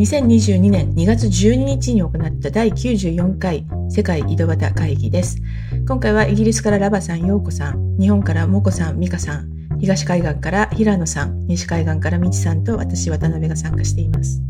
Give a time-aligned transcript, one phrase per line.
[0.00, 5.36] 2022年2月12日に行った第94回世界井戸端会議です。
[5.86, 14.40] 今回はイギリスからラバさん、ヨーコさん、日本からモコさん、ミカさん、東海岸から平野さん、西海岸からみちさんと私、渡辺が参加しています。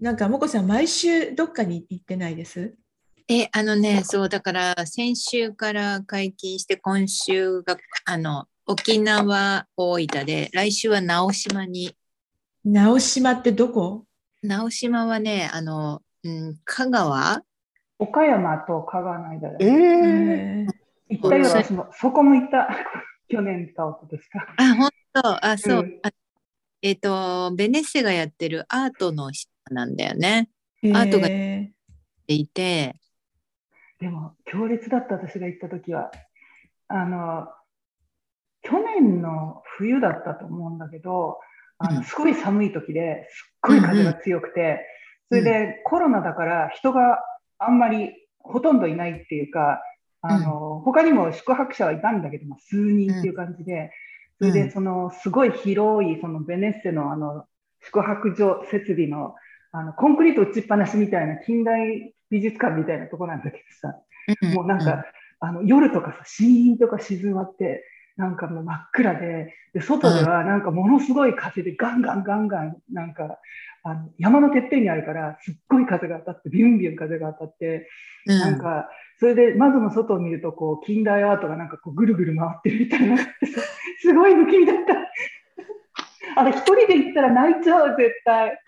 [0.00, 2.72] なんか、モコさん、毎週どっかに行ってないです？
[3.28, 11.94] え、あのね、そう、だから先週から解禁して、今週が、あの、沖縄、大分で、来週は直島に
[12.64, 14.04] 直島ってどこ？
[14.42, 17.42] 直島はね、あの、うん、香川？
[17.98, 19.56] 岡山と香川の間だ。
[19.60, 20.66] えー、
[21.08, 21.88] 行ったよ、私も。
[21.92, 22.68] そこも行った。
[23.28, 24.46] 去年かおとですか。
[24.58, 25.44] あ、本当？
[25.44, 25.80] あ、そう。
[25.80, 26.00] うん、
[26.82, 30.48] えっ、ー、と、ベネッセがやってるアートの人なんだよね。
[30.82, 31.28] えー、アートが
[32.28, 32.94] いて。
[33.98, 36.12] でも、強烈だった、私が行った時は。
[36.86, 37.48] あの、
[38.62, 41.40] 去年の冬だったと思うんだけど、
[41.78, 44.86] あのすごい寒い時ですっごい風が強くて、
[45.28, 47.20] それでコロナだから人が
[47.58, 49.82] あんまりほとんどいないっていうか、
[50.20, 53.90] あの、他にも宿泊者はいたんだけども、数人っていう感じで、
[54.38, 57.44] それでそのすごい広いそのベネッセのあの
[57.84, 59.34] 宿泊所設備の
[59.72, 65.04] あのコンクリート打ちっぱなしみたいな近代美術館みたいなとこなんだけどさ、もうなんか、
[65.40, 67.84] あの夜とかさ、シーンとか静まって、
[68.16, 73.38] なんかもう真っ暗で、で外ではなんかものすごい風でガンガンガンガン、なんか
[73.84, 77.88] あの山のてっぺんにあるから、すっごい風が当たって、ビュンビュン風が当たって、
[78.26, 83.16] うん、なんか、それで窓の外を見ると、こう、近代アートがなんかこうぐるぐる回ってるみたいな、
[84.00, 84.76] すごい不気味だっ
[86.34, 86.40] た。
[86.40, 88.58] あれ、一人で行ったら泣いちゃう、絶対。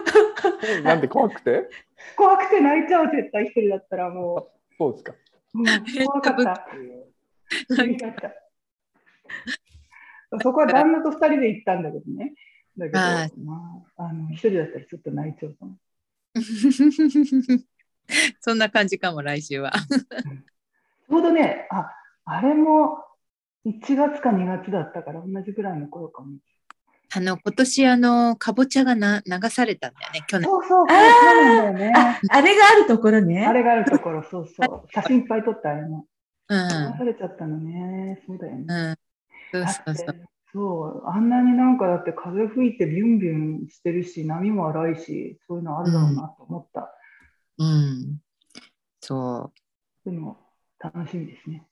[0.82, 1.68] なんで怖くて？
[2.16, 4.74] 怖くて泣いちゃう、絶対、一人だったらもう。
[4.78, 5.14] そうですか。
[5.54, 5.64] うん、
[6.06, 6.66] 怖かった。
[7.76, 8.45] 怖かった。
[10.42, 12.34] そこは旦那と二人で行ったんだけどね。
[12.76, 15.76] だけど、あまあ、あの一人だったらちょっと泣いちゃうかも。
[18.40, 19.72] そんな感じかも、来週は。
[19.72, 21.90] ちょうどね、あ、
[22.24, 23.04] あれも
[23.64, 26.38] 1月か2月だったから同じぐらいの頃かも。
[27.14, 30.50] あの今年あのかぼちゃがな流されたんだよね去年。
[30.50, 32.18] そうそうそうなんだよねあ。
[32.28, 33.46] あれがあるところね。
[33.46, 34.82] あれがあるところ、そうそう。
[34.92, 36.06] 写真いっぱい撮ったあれも。
[36.48, 36.58] うん。
[36.58, 38.22] 流されちゃったのね。
[38.26, 38.64] そうだよね。
[38.68, 39.05] うん
[39.52, 40.24] そうそうそう。
[40.52, 46.94] そう、あんなになんかだって風吹いてビュンビュンしてるし、波も荒いし、そういうのあるだろうなと思った。
[47.58, 48.20] うん、うん、
[49.00, 49.52] そ
[50.04, 50.10] う。
[50.10, 50.38] でも、
[50.78, 51.66] 楽しみですね。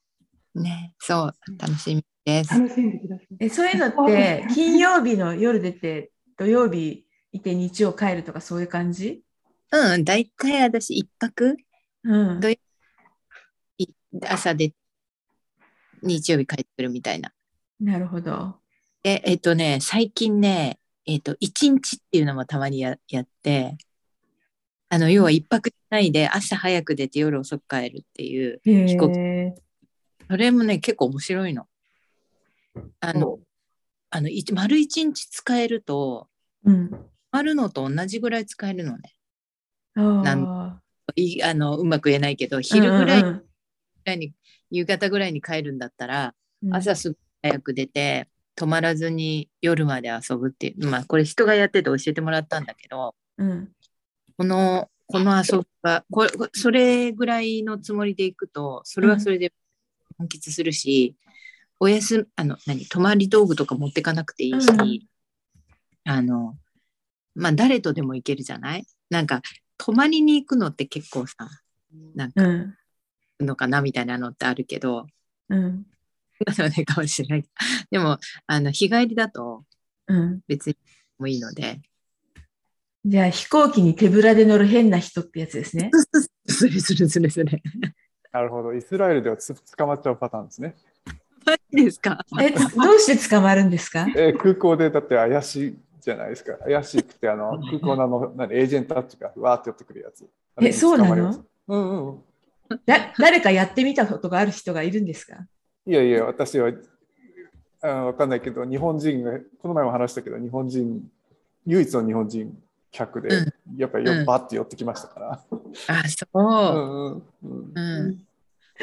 [0.54, 2.58] ね、そう、楽しみです。
[2.58, 3.26] 楽しんでください。
[3.40, 9.22] え、そういうのって、金曜日の夜出て、土曜日いて日曜帰るとかそういう感じ？
[9.70, 11.56] うん、大体私一泊、
[12.02, 12.56] うん、土
[14.22, 14.72] 朝で
[16.02, 17.32] 日曜日帰ってくるみたいな。
[17.80, 18.56] なるほど。
[19.02, 23.76] え、えっとね、最近ね、えっと、一日っていうのもたまにややって、
[24.88, 29.62] あの、要は一泊しないで朝早く出て夜遅く帰るっていう飛行機。
[30.30, 31.66] それもね、結構面白いの。
[33.00, 33.38] あの、
[34.10, 36.28] あの丸一日使えると、
[36.64, 36.90] うん、
[37.32, 39.14] 丸のと同じぐらい使えるのね。
[39.96, 40.80] なん
[41.16, 43.42] いあのうまく言えないけど昼ぐらい,、ぐ
[44.04, 44.32] らいに
[44.70, 46.34] 夕方ぐらいに帰るんだったら、
[46.70, 53.68] 朝すぐ早く出て泊まらずに夜まで遊ぶっていうまあこれ人がやってて教えてもらったんだけど、うん、
[54.38, 59.52] このこの遊びはこれそれぐらいのつもりで行くとそれはそれで
[60.16, 61.14] 満喫するし、
[61.80, 65.08] うん、おやすあの何泊まり道具とか持ってかなくていいし、
[66.06, 66.56] うん、あの
[67.34, 68.86] まあ誰とでも行けるじゃない？
[69.10, 69.42] なんか
[69.76, 71.36] 泊まりに行くのって結構さ
[72.14, 72.42] なんか、
[73.40, 75.06] のかなみたいなのってあるけど、
[75.48, 75.84] うん、
[76.58, 77.44] なのでかもしれない。
[77.90, 79.64] でも、あの、日帰りだと、
[80.48, 80.76] 別に
[81.18, 81.80] もいいので。
[83.04, 85.90] うん、じゃあ、飛行機に手ぶらで乗る変な人ってやつですね。
[86.46, 87.62] それそれそれそれ。
[88.32, 88.74] なるほど。
[88.74, 90.74] イスラエルでは捕まっちゃうパターンですね。
[91.46, 92.24] マジですか？
[92.40, 92.56] え、ど
[92.96, 94.06] うして捕まるんですか？
[94.16, 96.54] え空港でだって怪しいじゃないですか。
[96.58, 100.26] 怪しくて、あの、空港のあの、何、エージェントたちがわーって寄ってくるやつ。
[100.60, 101.46] え、そうなの？
[101.68, 102.22] うんうん。
[102.86, 105.46] だ 誰かやってみたことがある人がいるんですか？
[105.86, 106.72] いやいや、私は、
[107.82, 111.06] あわかんないけど、日本人が、この前も話したけど、日本人、
[111.66, 115.32] 唯一の日本人客で、うん、やっぱりよ、ばって寄ってきましたから。
[115.88, 116.40] あ、そう。
[116.40, 118.24] うんうんうん。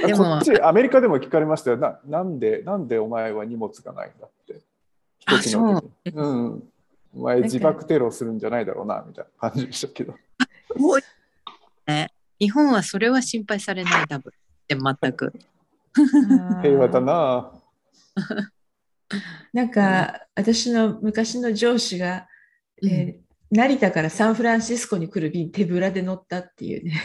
[0.07, 1.77] でもこっちアメリカでも聞かれましたよ。
[1.77, 4.61] ななんでなんでお前は荷物がないんだって。
[5.19, 6.63] 飛行機の時うん、
[7.13, 10.15] お前自爆テロするんじゃないだろうなみたいな感じでしたけど。
[11.87, 12.09] ね、
[12.39, 14.33] 日本はそれは心配されない多分。
[14.69, 15.33] 全く
[16.61, 17.51] 平和だな。
[19.53, 22.27] なんか、私の昔の上司が、
[22.83, 27.03] えー、成田からサンフランシスコに来る便手ぶらで乗ったっていうね。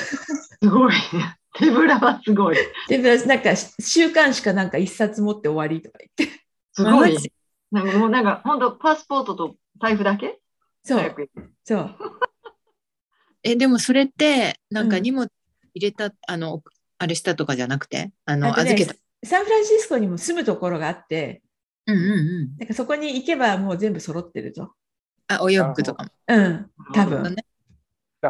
[0.62, 0.94] すごい。
[1.54, 2.56] 手ぶらはすごい。
[2.88, 6.40] 手ぶら、なんか週刊誌かなんか一冊持って終わりとか言って。
[6.72, 7.16] すごい。
[7.70, 10.40] なんかもうなんか、本当パスポートと財布だけ？
[10.82, 11.14] そう、
[11.64, 11.96] そう。
[13.44, 15.28] え、でもそれって、なんかうん荷物
[15.74, 16.62] 入れた、あの、
[17.02, 18.94] あれしたとかじゃなくて、あの、ね預けた。
[19.24, 21.42] サンフランシスコにも住むところがあって、
[21.86, 22.14] うんうんう
[22.54, 22.56] ん。
[22.58, 24.72] なんかそこに行けばもう全部揃ってると。
[25.26, 26.10] あ、お洋服とかも。
[26.28, 27.34] うん、多分。
[27.34, 27.44] ね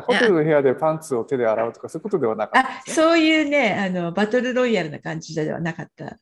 [0.01, 6.17] ホテルの部屋でパンツを手で洗うとかそういうことではなかったあ、そういうね、あの、バトルロイヤルな感じではなかった。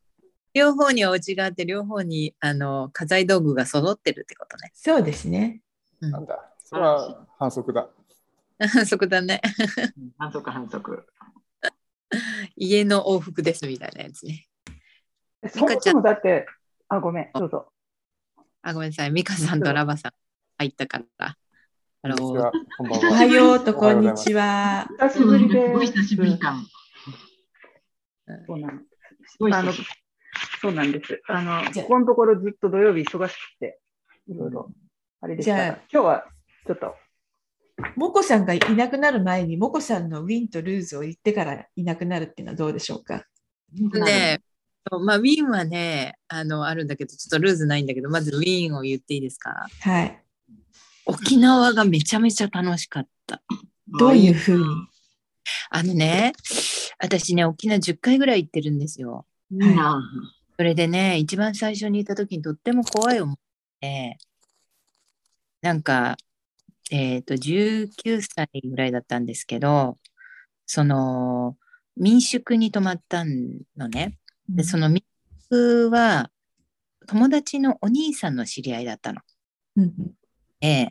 [0.52, 4.72] 両方にお家があって、両方に、あの、家財道具が揃ってるってことね。
[4.74, 5.60] そうですね。
[6.00, 6.50] うんなんだ。
[6.64, 7.88] それは反則だ。
[8.86, 9.40] そこだね。
[10.18, 11.06] 反則反則。
[12.56, 14.46] 家の往復ですみたいなやつね。
[15.48, 16.46] そもそもだって、
[16.88, 17.72] あ、ごめん、どうぞ。
[18.62, 19.10] あ、ごめんなさい。
[19.10, 20.12] ミカさんとラバさん
[20.58, 21.36] 入ったから。
[22.02, 23.24] ハおはは。
[23.24, 24.88] ようとこんにちは。
[24.98, 25.66] 久しぶりです。
[25.66, 26.66] すごい久しぶり感。
[28.46, 29.38] そうなんです。
[29.40, 29.72] あの
[30.60, 31.22] そうなんです。
[31.28, 33.80] あの、ここのところずっと土曜日忙しくて、
[34.28, 34.70] いろいろ、
[35.20, 36.24] あれでしたがじゃあ今日は
[36.66, 36.94] ちょっと、
[37.96, 43.24] モコさんがいなくなる前に、モコさんのウィンとルーズを言ってからいなくなるっていうのはどうでしょうか？
[43.72, 44.40] ね
[45.04, 49.68] まあ、ウィーンはね、あの、あるんだけど、ちょっとルーズないんだけど、まずウィーンを言っていいですか？
[49.80, 50.22] はい。
[51.06, 53.42] 沖縄がめちゃめちゃ楽しかった。
[53.98, 54.64] どういうふうに？
[55.70, 56.32] あのね、
[56.98, 59.26] 私ね、沖縄10回ぐらい行ってるんですよ。
[59.50, 60.02] いいな。
[60.56, 63.36] それでね、一番最初に行った時にとっても怖い思い
[63.80, 64.16] で、
[65.62, 66.16] なんか、
[66.90, 69.98] えっ、と、19歳ぐらいだったんですけど、
[70.66, 71.56] その、
[71.96, 74.18] 民宿に泊まったのね。
[74.48, 75.04] で、その民
[75.50, 76.30] 宿は、
[77.06, 79.20] 友達のお兄さんの知り合いだったの。
[79.76, 79.92] うんうん
[80.60, 80.90] で、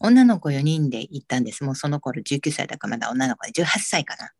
[0.00, 1.62] 女の子4人で行ったんです。
[1.62, 4.32] もうその頃19歳だからまだ女の子で18歳かな。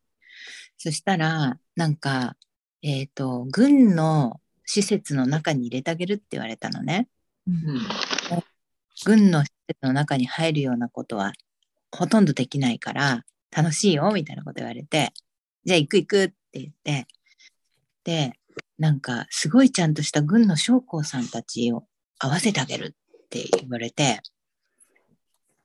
[0.76, 2.36] そしたら、なんか、
[2.82, 7.08] えっ、と、軍の施設の中に入れてあげるって言われたのね。
[7.46, 7.86] うんうん
[9.04, 11.32] 軍の施設の中に入るようなことは
[11.94, 13.25] ほとんどできないから、
[13.56, 15.12] 楽しいよ、みたいなこと言われて、
[15.64, 17.06] じゃあ行く行くって言って、
[18.02, 18.32] で、
[18.78, 21.84] なんか、すごいちゃんとした軍の将校さんたちを
[22.19, 22.96] 合わせてあげる
[23.26, 24.20] って言われて、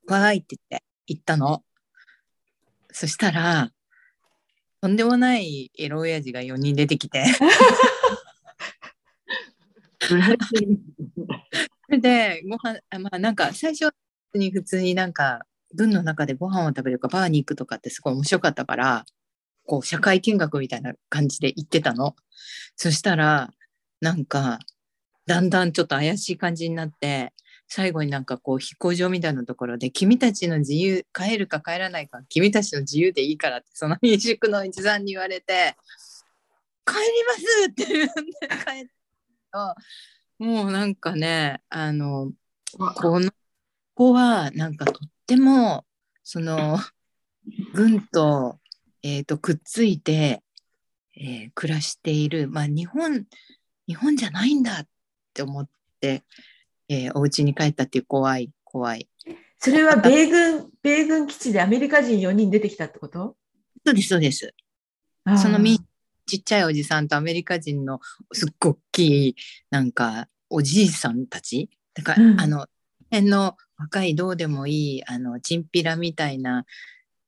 [0.07, 1.63] わーいって言って行ったの。
[2.92, 3.72] そしたら、
[4.81, 7.25] とんでもないエロ親父が4人出てきて、
[11.89, 13.91] それで、ご飯、あまあなんか最初
[14.36, 15.41] に普通になんか、
[15.74, 19.06] 軍の中でご飯を食べるかバーに行くとかってすごい面白かったから、
[19.65, 22.15] こう社会見学みたいな感じで行ってたの。
[22.75, 23.50] そしたら、
[24.01, 24.59] なんか、
[25.25, 27.33] だんだんちょっと怪しい感じになって、
[27.68, 35.75] 最後になんかこう飛行場みたいなところで、君たちの自由、帰るか帰らないか、君たちの自由でいいからって、その民宿の一さんに言われて、
[36.85, 38.85] 帰りますって言って帰っ
[39.51, 39.75] た
[40.39, 42.31] もうなんかね、あの、
[42.95, 43.36] このこ
[43.95, 45.86] こはなんかとっても
[46.24, 46.77] その
[47.74, 48.59] 軍と,、
[49.03, 50.41] えー、とくっついて、
[51.18, 53.25] えー暮らしている、まあ、日本
[53.88, 54.88] 日本じゃないんだっ
[55.33, 55.69] て思っ
[56.00, 56.24] て、
[56.88, 59.09] えーお家に帰ったっていう怖い怖い。
[59.57, 63.35] それは米軍、米軍基地でアメリカ人4人出てきたってこと？
[63.85, 64.54] そうですそうです。
[65.42, 65.78] そのみ
[66.30, 68.00] ちっちゃいおじさんとアメリカ人の
[68.31, 69.36] すっごきい
[69.71, 71.69] なんかおじいさんたち？
[71.95, 72.40] だから、うん。
[72.40, 72.68] あの
[73.12, 76.66] 辺の若いどうでもいいあのチンピラみたいな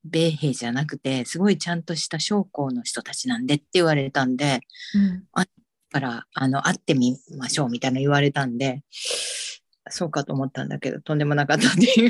[0.04, 4.60] 米兵じゃなくてすごいちゃんとした将校の人たちなんでって言われたんで
[4.94, 5.24] うん。
[5.34, 5.46] だ
[5.90, 8.82] からあの会ってみましょうみたいな言われたんで
[9.90, 12.08] そうかと思ったんだけどとんでもなかったってい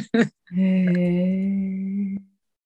[2.17, 2.23] う。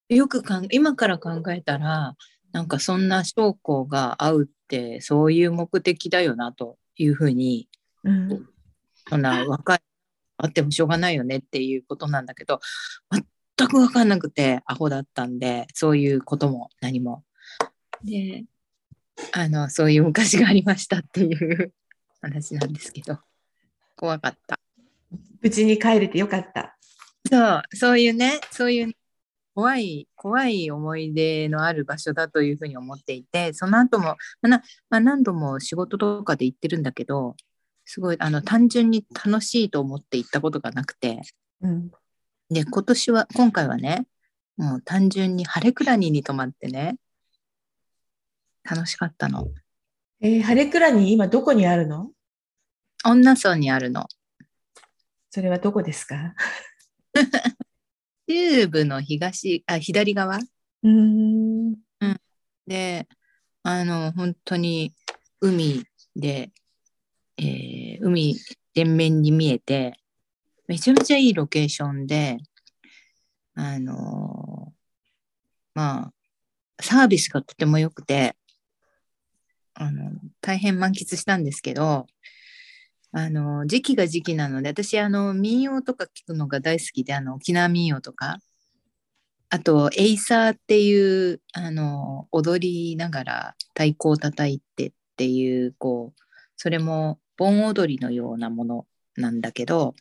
[0.08, 2.14] よくかん今から考えたら
[2.56, 7.68] なんかそんな将校が会うってそういう目的だよなというふうに
[8.02, 8.48] うん
[9.10, 9.78] そんな若い
[10.38, 12.60] 会ってもしょうがないよねっていうことなんだけど
[13.10, 17.24] 全く分かんなくてアホだったんでそういうことも何も。
[18.02, 18.46] で
[19.32, 21.74] あのそういう昔がありましたっていう
[22.22, 23.18] 話なんですけど
[23.96, 24.58] 怖かった。
[25.42, 26.78] 無事に帰れてよかった。
[27.28, 28.94] そう、そういうね、そういう
[29.56, 37.36] 怖い、怖い思い出のある場所だというふうに思っていて、その後も、まあなまあ、何度も仕事とかで行ってるんだけど、
[37.86, 41.22] すごい、あの、単純に楽しいと思って行ったことがなくて、
[41.62, 41.90] うん。
[42.50, 44.06] で、今年は、今回はね、
[44.58, 46.98] もう単純に晴れくらにに泊まってね、
[48.62, 49.48] 楽しかったの。
[50.20, 52.10] えー、晴れ倉に今どこにあるの？
[53.06, 54.06] 女村にあるの。
[55.30, 56.34] それはどこですか？
[58.28, 60.38] 中部の東、あ、左側？
[60.38, 61.76] うーん。
[62.66, 63.06] で、
[63.62, 64.94] あの、本当に
[65.40, 66.50] 海で、
[67.38, 68.36] えー海
[68.74, 69.98] 全面に見えて、
[70.66, 72.38] めちゃめちゃいいロケーションで、
[73.54, 74.72] あの
[75.74, 76.12] ま
[76.78, 78.36] あ、サービスがとても良くて、
[79.74, 82.06] あの、大変満喫したんですけど、
[83.18, 88.40] あの、時期が時期なので、私、あの、民謡とか聞くのが大好きで、あの、沖縄民謡とか、
[89.48, 96.22] あと、エイサーっていう、あの、踊りながら太鼓を叩いてっていう、こう、
[96.56, 99.94] それも盆踊りのようなものなんだけど、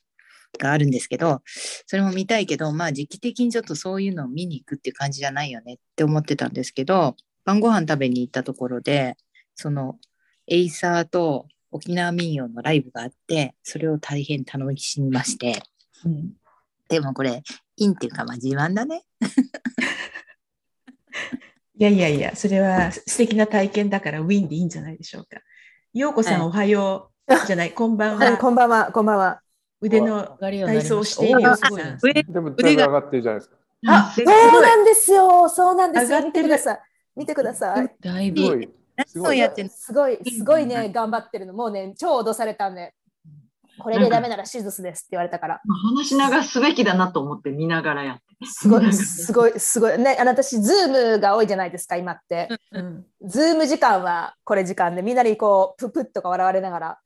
[0.59, 1.41] があるんですけど、
[1.85, 9.15] それも見たいけど、まあ時期的にちょっとそういうのを見に行くっていう感じじゃないよねって思ってたんですけど、晩ご飯食べに行ったところで、
[9.55, 9.99] その
[10.47, 15.61] エイサーと沖縄民謡のライブがあって、それを大変楽しみまして、
[16.05, 16.33] うん
[16.87, 17.41] でもこれ、
[17.77, 19.01] win っていうか、まあ自慢だね。
[21.77, 25.41] いやいやいや、それは素敵な体験だから win でいいんじゃないでしょうか。
[25.93, 27.33] ようこさん、はいおはよう。
[27.47, 28.37] じゃない、こんばんは。
[28.37, 29.41] こんばんは、こんばんは。
[29.81, 31.97] 腕の体操をしているようこさん。
[32.01, 33.57] 腕でもだいぶ上がってるじゃないですか。
[33.87, 34.59] あ、すそ。
[34.59, 36.19] うなんですよ、そうなんですよ。
[36.19, 36.79] 見上がってるてください。
[37.15, 37.95] 見てください。
[37.99, 38.71] だいぶ。
[39.07, 39.41] すごい。
[39.69, 41.53] すごい、すごいね、頑張ってるの。
[41.53, 42.93] もうね、超脅されたんで、
[43.77, 45.61] これでダメなら手術ですって言われたから、
[45.93, 48.45] 話しながらすべきだなと思って見ながらやって。
[48.45, 49.97] すごい、 すごい、すごい。
[49.97, 52.47] ね、あの私、ズームが多いじゃないですか、今って。
[52.71, 56.99] うんズーム時間はこれ時間で、みんなにこう、ププッとか笑われながら、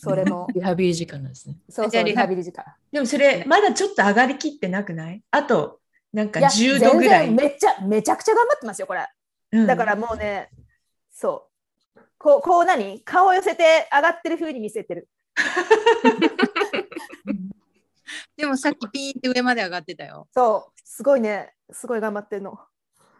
[0.00, 1.56] それも、 リハビリ時間なんですね。
[1.70, 2.64] そうそう、リじゃあリハハビリ時間。
[2.92, 5.22] でもそれ、まだちょっと上がりきってなくない？
[5.30, 5.80] あと、
[6.12, 7.26] なんかいや10度ぐらい？
[7.28, 9.06] 全然めっちゃ、めちゃくちゃ頑張ってますよ、これ。
[9.52, 10.50] うんだからもうね、
[11.20, 11.50] そ
[11.96, 12.00] う。
[12.16, 13.02] こう、こう何？
[13.02, 15.06] 顔を寄せて上がってる風に見せてる。
[18.38, 20.28] でもさっきピーンって上まで上がってたよ。
[20.32, 22.58] そう、すごいね、すごい頑張ってるの。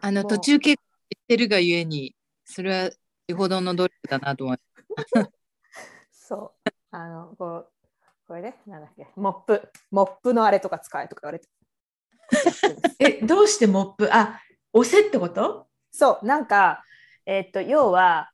[0.01, 0.81] あの途中結構
[1.11, 2.89] 言ってるがゆえに、それは
[3.27, 4.63] よほどの努力だなと思って。
[6.11, 6.69] そう。
[6.89, 7.71] あの、こう、
[8.27, 11.47] これね、なんだっけ、モップ、モップのあれとか使えとか言われて。
[12.97, 14.09] え、どうしてモップ？
[14.11, 14.41] あ、
[14.73, 15.67] 押せってこと？
[15.91, 16.83] そう、なんか、
[17.25, 18.31] えっと、要は、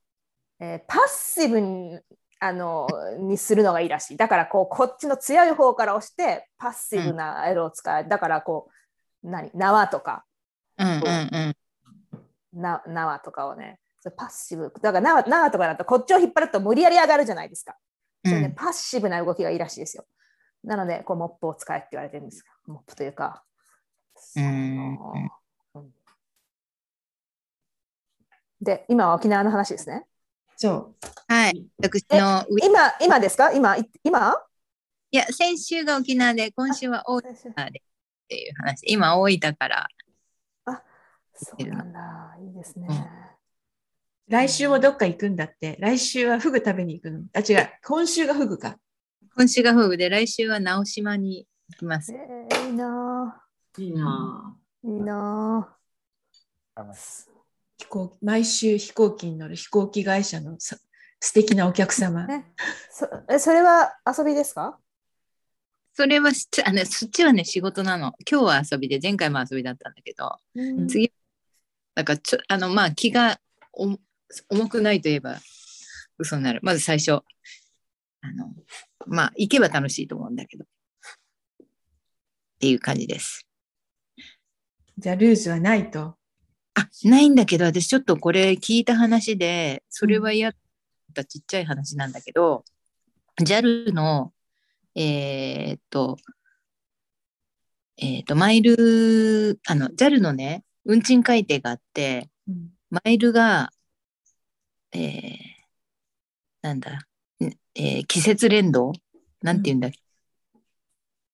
[0.60, 2.00] えーパッシブに
[2.40, 2.88] あの
[3.20, 4.18] にするのがいいらしい。
[4.18, 8.08] だから、こう、こっちの強い方から押して、パッシブなエロを使う。
[8.08, 8.70] だから、こ
[9.24, 9.52] う、何？
[9.54, 10.26] 縄とか、
[10.78, 11.56] うんうん
[12.54, 12.62] うん。
[12.62, 14.72] な縄とかをね、それパッシブ。
[14.82, 17.76] だから縄縄とかだとこっちを引っ張ると無理やり上がるじゃないですか。
[18.24, 20.06] それね、うんパッシブな動きがいいらしいですよ。
[20.64, 23.44] なので、こうモップを使えって言われてるんですモップというか。
[24.36, 25.94] うんあのうん
[28.62, 30.06] で、今は沖縄の話ですね。
[30.56, 30.96] そう。
[31.28, 31.68] はい。
[31.78, 33.52] 私の今、今ですか？
[33.52, 34.34] 今、い今？
[35.12, 37.84] や、先週が沖縄で、今週は大分でっ
[38.28, 38.82] ていう話。
[38.88, 39.88] 今、大分から。
[41.40, 42.36] そうなんだ。
[42.42, 42.88] いいですね。
[44.28, 45.78] 来週もどっか行くんだって。
[45.80, 47.22] 来週はフグ食べに行くの。
[47.34, 47.70] あ、違う。
[47.86, 48.80] 今週がフグか。
[49.36, 52.12] 今週が夫婦で、来週は直島に行きます。
[52.12, 53.44] えーいいな
[53.78, 54.90] いいなぁ。
[54.90, 55.78] いいな
[57.78, 60.78] 飛行毎週飛行機に乗る飛行機会社のさ
[61.20, 62.26] 素敵なお客様。
[62.26, 62.28] ぁ。
[62.28, 62.54] ね、
[62.92, 64.80] そえそれは遊びですか？
[65.94, 68.14] それはしあの、そっちはね、仕事なの。
[68.30, 71.12] 今日は遊びで、前回も遊びだったんだけど、うん次、
[71.96, 73.40] なんかちょ、あの、まあ、気が
[73.74, 73.98] お
[74.50, 75.40] 重くないといえば
[76.20, 76.60] 嘘になる。
[76.62, 77.14] まず最初、
[78.22, 78.54] あの、
[79.08, 80.68] まあ、行けば楽しいと思うんだけど、っ
[82.60, 83.48] ていう感じです。
[85.00, 86.17] じゃあルーズはないと。
[86.80, 92.64] あ、ないんだけど、私ちょっとこれ聞いた話で、それは嫌だったちっちゃい話なんだけど、
[93.42, 94.32] JAL の、
[94.94, 96.18] えーっと、
[97.98, 102.70] えーっと、マイル、あの、JAL のね、運賃改定があって、うん。
[102.92, 103.72] マイルが、
[104.92, 105.36] えー、
[106.62, 108.94] なんだ、んえー季節連動？
[109.42, 110.00] なんて言うんだっけ、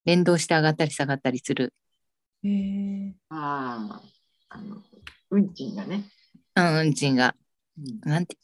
[0.06, 1.74] 連動して上がったり下がったりする。
[2.44, 3.12] へー。
[3.30, 4.02] ああ、
[4.50, 4.82] あの、
[5.34, 6.04] 運賃がね。
[6.56, 7.36] うん、運賃が。
[7.78, 8.10] うん。
[8.10, 8.38] なんて、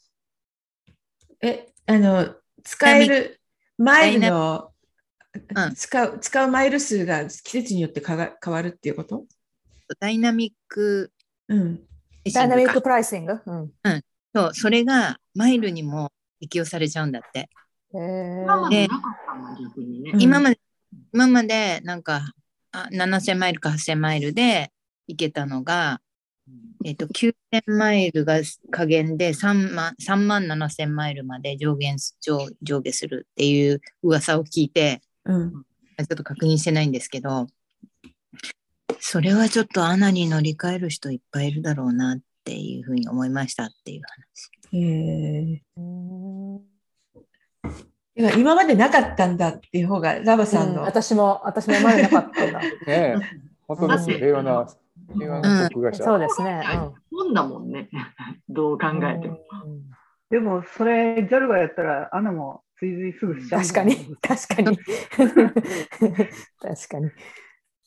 [1.41, 3.39] え、あの、使える
[3.77, 4.71] マイルの、
[5.55, 5.75] うん。
[5.75, 9.25] 使う、使うマイル数が季節によってかが変わるっていうこと？
[9.99, 11.11] ダイナミック
[11.47, 11.81] うん。
[12.33, 13.71] ダイナミックかプライシング、うん。
[14.33, 17.49] そう、それがマイルにも適用されちゃうんだって。
[17.93, 18.43] へー。
[18.43, 18.87] 今まで
[20.19, 20.59] 今まで、
[21.13, 22.33] 今までなんか、
[22.71, 24.71] あ7000マイルか8000マイルで
[25.07, 26.01] 行けたのが、
[26.85, 27.33] えっ、と、9000
[27.67, 28.39] マイルが
[28.71, 35.65] 加減で3万 ,3 万7000マイルまで上限上上下するっていう噂を聞いて、うん。
[35.97, 37.47] ちょっと確認してないんですけど、
[38.99, 44.49] それはちょっとアナに乗り換える人いっぱいいるだろうなっていうふうに思いましたっていう話。
[44.71, 45.61] へえ
[48.37, 52.59] 今までなかったんだっていう方がラバさんの、私も、私も今までなかったんだ。
[52.61, 53.15] ねえ、
[53.67, 54.17] 本当ですよ。
[54.17, 54.67] 平和な、
[55.13, 56.03] 平和な航空会社。
[56.03, 56.61] そうですね。
[57.11, 57.89] 本だもんね。
[58.49, 59.39] どう考うんえても。
[59.65, 59.89] うん
[60.29, 63.61] でも、それ、JAL がやったら、アナも追随すぐしちゃう。
[63.61, 64.77] 確かに、 確かに。
[66.61, 67.09] 確かに。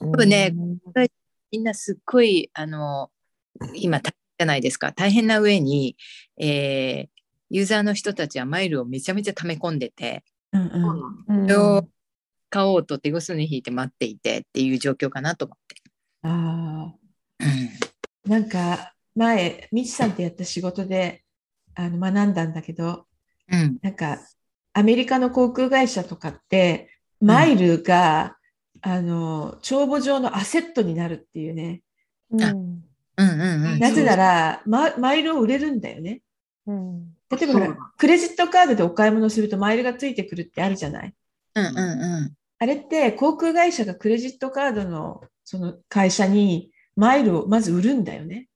[0.00, 0.78] 分ねうん
[1.52, 3.12] みんなすっごい、あの、
[3.76, 4.92] 今大変じゃないですか。
[4.92, 5.96] 大変な上に、
[6.36, 7.22] えー
[7.54, 11.88] ユーザーの人たちはマイルをめちゃめちゃ溜め込んでて、うんそううん
[12.48, 15.76] 買おうと手ぐすに引いて待っていてっていう状況かなと思って。
[16.22, 16.94] あ
[17.42, 17.48] うん。
[17.48, 21.22] ーなんか前みちさんとやった仕事で
[21.74, 23.06] あの学んだんだけど
[23.50, 23.78] うん。
[23.82, 24.18] なんか
[24.72, 26.88] アメリカの航空会社とかって
[27.20, 28.36] マイルが、
[28.80, 31.82] あの帳簿上のアセットになるっていうね。
[32.30, 32.82] うんうん
[33.16, 33.64] うん。
[33.74, 33.78] うん。
[33.78, 36.22] なぜならママイルを売れるんだよね。
[36.66, 37.12] うん。
[37.30, 41.14] 例えばクレジットカードでお買い物するとマイルがついてくるってあるじゃない？
[41.54, 42.32] うんうんうん。
[42.58, 48.48] あれって航空会社がクレジットカードのその会社にマイルをまず売るんだよね。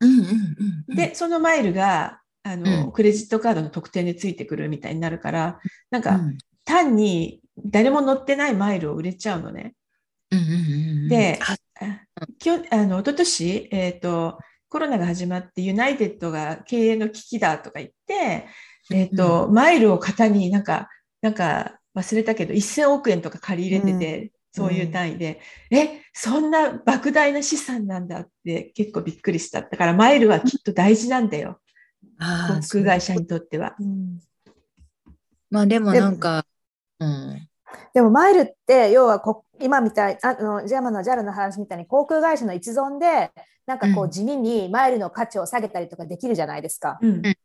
[0.00, 0.96] うんうんうん。
[0.96, 5.60] で、そのマイルがあの、うんクレジットカードの特典でついてくるみたいになるから、
[5.90, 9.74] なんかうん単に誰も乗ってないマイルを売れちゃうのね。
[10.30, 11.08] うんうんうんうん。
[11.08, 11.38] で
[12.38, 18.46] きょあの一昨年、えっ、と、コロナが始まってユナイテッドが経営の危機だとか言って、
[18.90, 20.88] えっ、と、マイルを型になんか、
[21.20, 25.40] なんか忘れたけど、1000億円とか借り入れてて、そういう単位で、
[25.70, 29.62] え、そんな莫大な資産なんだって結構びっくりした。
[29.62, 31.58] だからマイルはきっと大事なんだよ。
[32.18, 33.74] 航空会社にとっては。
[33.80, 34.20] うん
[35.50, 36.46] まあでもなんか、
[36.98, 37.48] うん。
[37.92, 43.30] でもマイルって要はこ今みたいあのジャマの JAL の話みたいに航空会社の一存で
[43.66, 46.98] なんかこううん地味にマイルの価値を下げたりとかできるじゃないですか。
[47.02, 47.22] うん。
[47.22, 47.36] ね、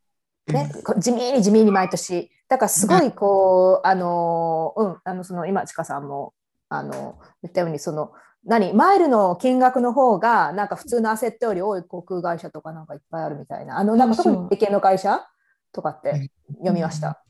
[1.00, 2.32] 地味に地味に毎年。
[2.48, 6.34] だからすごいこう、あの、うん、あの、その今、ちかさんも、
[6.70, 8.12] あの、言ったように、その、
[8.46, 15.28] 何、マイルの金額の方が、なんか普通のアセットより多い航空会社とかなんかいっぱいあるみたいな、あの、なんかそうそう特に経験の会社
[15.74, 17.24] とかって読みました？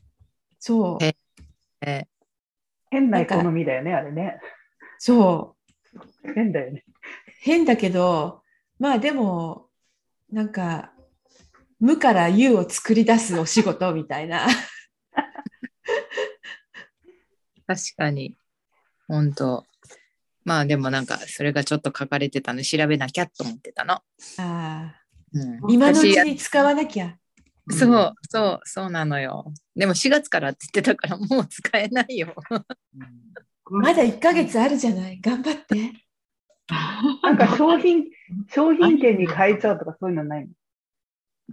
[0.58, 1.04] そう。
[1.04, 1.16] え
[1.80, 2.06] え
[2.90, 4.40] 変なエコノミーだよね、あれね。
[4.98, 5.56] そ
[6.24, 6.32] う。
[6.34, 6.84] 変だよね。
[7.40, 8.42] 変だけど、
[8.78, 9.68] まあでも、
[10.30, 10.92] なんか、
[11.80, 14.46] 無から有を作り出すお仕事みたいな。
[17.66, 18.36] 確かに。
[19.08, 19.64] 本当
[20.44, 23.94] まあでもなんか、それがちょっと書かれてたの調べなきゃと思ってたの。
[23.94, 24.02] あ
[24.38, 24.94] あ
[25.34, 27.16] うん、今のうち私に使わなきゃ。
[27.70, 29.52] そう、そう、そうなのよ。
[29.76, 32.34] でも4月からって言ってたからもう使えないよ。
[33.70, 35.20] まだ1ヶ月あるじゃない。
[35.20, 35.92] 頑張って。
[37.22, 38.04] なんか商品、
[38.48, 40.52] 商品券に変えちゃうとかそういうのないの？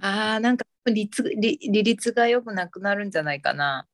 [0.02, 3.86] ああ、なんか率利利率が良くなくなるんじゃないかな。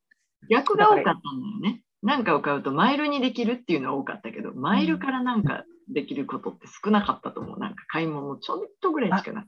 [0.47, 1.81] 逆が多かったんだよね。
[2.03, 7.59] なんかを買うとマイルにできるっていうのは多かったけど、マイルからなんかできることって少なかったと思う。
[7.59, 9.45] なんか買い物ちょっとぐらいしかな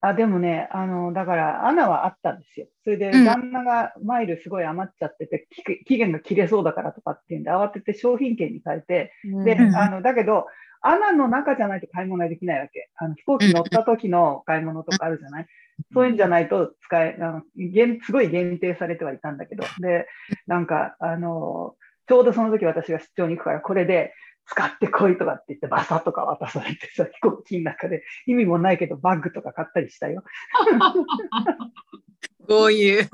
[0.00, 2.66] あ、でもね、あの、だから、アナはあったんですよ。
[2.84, 3.24] それで、うん。
[3.24, 9.12] 旦那がマイルすごい余っちゃってて、期期限が切れそうだからとかっていうんで、慌てて商品券に変えて、
[9.44, 9.74] で、うん。
[9.74, 10.46] あの、だけど、
[10.82, 12.90] アナの中じゃないと買い物はできないわけ。
[12.96, 15.46] あの飛行機乗った時の買い物とかあるじゃない、
[15.94, 20.06] そういうんじゃないと使え、あの限すごい限定されてはいたんだけど、で、
[20.46, 21.74] なんか、あの、
[22.06, 24.14] ちょうどその時私が出張に行くから、これで
[24.46, 30.22] 使ってこいとかって言って、バサとか渡されてさ、飛行機の中で意味もないけど、バッグとか買ったりしたよ。
[32.46, 33.08] こういう。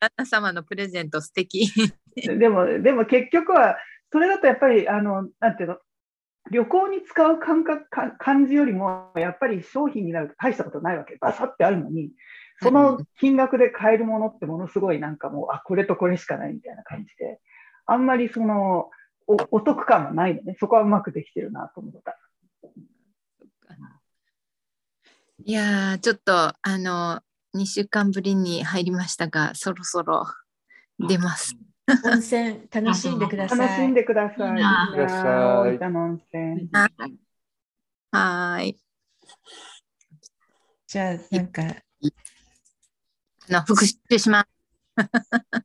[0.00, 1.68] 旦那様のプレゼント素敵。
[2.16, 3.76] でも、でも結局は、
[4.10, 5.78] それだとやっぱり、あの、なんていうの、
[6.50, 11.16] 旅行に使う感覚か感じよりも、やっぱり商品になると大したことないわけ。
[11.16, 12.10] バサってあるのに、
[12.60, 17.40] その金額で買えるものってものすごいなんかもう、あ、これとこれしかないみたいな感じで、
[17.86, 18.90] あんまりその、
[19.26, 20.56] おお得感はないのね。
[20.58, 22.16] そこはうまくできてるなと思った。
[25.44, 27.20] いやー、ちょっと、あの、
[27.54, 30.26] 2週間ぶりに入りましたが、そろそろ
[30.98, 31.56] 出ます。
[32.04, 33.58] 温泉楽しんでください。
[33.58, 34.60] 楽しんでください。
[34.60, 36.68] い大分の温泉。
[38.10, 38.78] はーい。
[40.86, 41.87] じゃあ、なんか、あ
[43.52, 44.48] の復習します。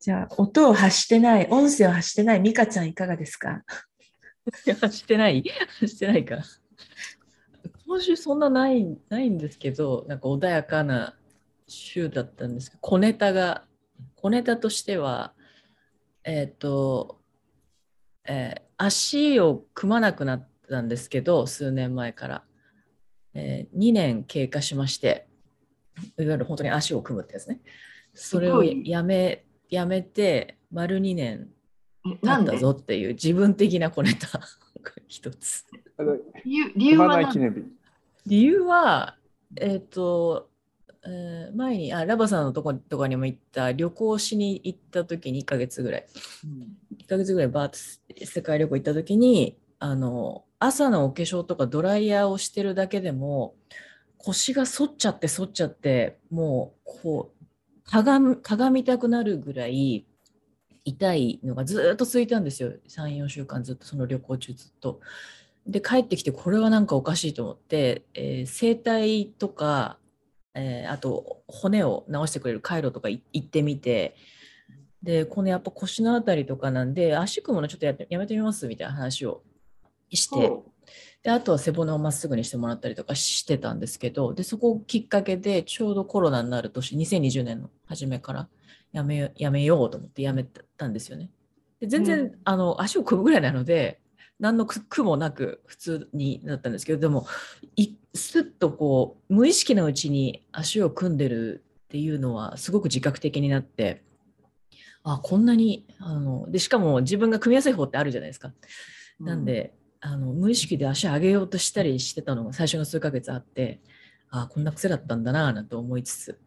[0.00, 3.64] じゃあ、音を発してない、音声を発してないミカちゃんいかがですか？
[4.66, 5.42] いや、してない？
[5.86, 6.38] してないか。
[7.86, 11.16] 今週そんなないないんですけど、なんか穏やかな
[11.66, 13.66] 週だったんですけど、小ネタが、
[14.16, 15.34] 小ネタとしては、
[16.24, 17.20] えっ、と、
[18.24, 22.44] えー足を組まなくなったんですけど、数年前から。
[23.34, 25.26] えー2年経過しまして、
[26.18, 27.60] いわゆる本当に足を組むってやつね。
[28.14, 31.48] それをやめ、やめて、丸2年
[32.06, 32.50] えなんで？
[32.52, 34.28] 経ったぞっていう自分的な小ネタ
[35.08, 35.64] 一つ。
[36.76, 37.32] 理由は。
[38.26, 39.16] 理由は、
[39.56, 40.48] えっ、と、
[41.06, 46.06] えー前にあラバさんのとことかにも行った旅行しに行った時に1ヶ月ぐらい
[46.98, 53.54] 1ヶ月ぐらいバーッと世界旅行行った時にあの朝のお化粧とかドライヤーをしてるだけでも
[54.18, 57.44] 腰が反っちゃって反っちゃってもうこう
[57.84, 60.06] 鏡鏡みたくなるぐらい
[60.84, 65.00] 痛いのがずっと続いたんですよ34週間ずっとその旅行中ずっと。
[65.66, 69.98] で帰ってきてこれはなんかおかしいと思って、えー整体とか、
[70.54, 74.14] えーあと骨を治してくれる回路とか行ってみて
[75.02, 79.42] でこのやっぱ腰のあたりとかなんで足組むのちょっとやってやめてみますみたいな話を
[80.16, 80.64] してほ
[81.22, 88.48] であとは背骨をまっすぐにしてもらったりとかしてたんですけどでそこをきっかけでちょうどコロナになる年2020年の初めから
[88.92, 90.44] やめよやめようと思ってやめ
[90.76, 91.30] たんですよね。
[91.80, 94.00] で全然、うんあの足を組むぐらいなので
[94.38, 97.26] 何の苦苦もなく普通になったんですけどでも
[97.76, 104.02] いすっとこう無意識のうちに足を組んでるっていうのはすごく自覚的になって
[105.04, 108.52] あこんなにあのでしかも自分が組みやすい方ってあるじゃないですか。
[109.20, 109.74] うなんで、
[110.06, 113.80] あの無意識で足上げようとしたりしてたのが最初の数ヶ月あって
[114.28, 116.40] あこんな癖だったんだなぁなんて思いつつ。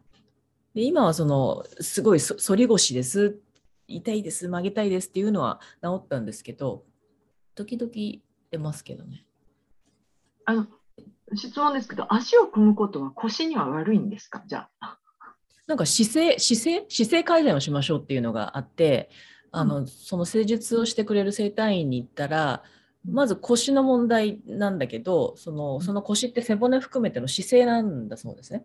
[0.74, 3.40] で今はそのすごいそ反り腰です。
[3.88, 4.46] 痛いです。
[4.46, 6.84] 曲げたいですっていうのは治ったんですけど
[7.56, 7.90] 時々
[8.52, 9.24] 出ますけどね。
[10.44, 10.66] あの
[11.34, 14.44] 質問ですけど、足を組むことは腰には悪いんですか？
[14.46, 14.98] じゃあ。
[15.66, 19.10] なんか姿勢姿勢姿勢改善をしましょうっていうのがあって
[19.50, 22.62] あの、その施術をしてくれる整体院に行ったら
[23.04, 28.64] まず腰の問題なんだけどそのその腰って背骨含めての姿勢なんだそうですね。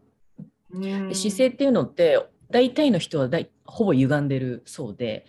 [1.10, 5.26] で姿勢っていうのって大体の人は大ほぼ歪んでるそうで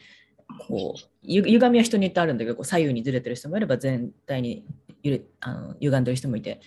[0.68, 4.64] こうゆ歪みは人によってあるんだけどこう左右にずれてる人もいれば全体に
[5.02, 6.60] ゆれあの歪んでる人もいて。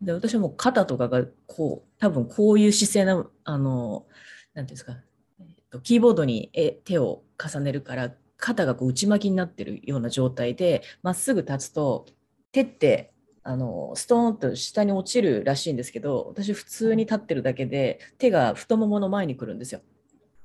[0.00, 4.06] で私はもう肩とかがこう多分こういう姿勢なあの
[4.54, 4.92] なんていうんですか、
[5.40, 12.06] えっと、キーボードにえ手を重ねるから肩がこう内巻きになってるような状態でまっすぐ立つと
[12.52, 19.80] 手ってあのストーンと下に落ちるらしいんですけど私普通に立ってるだけで手が太ももの前に来るんですよ。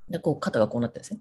[0.10, 1.20] でこう肩がこうなってですね。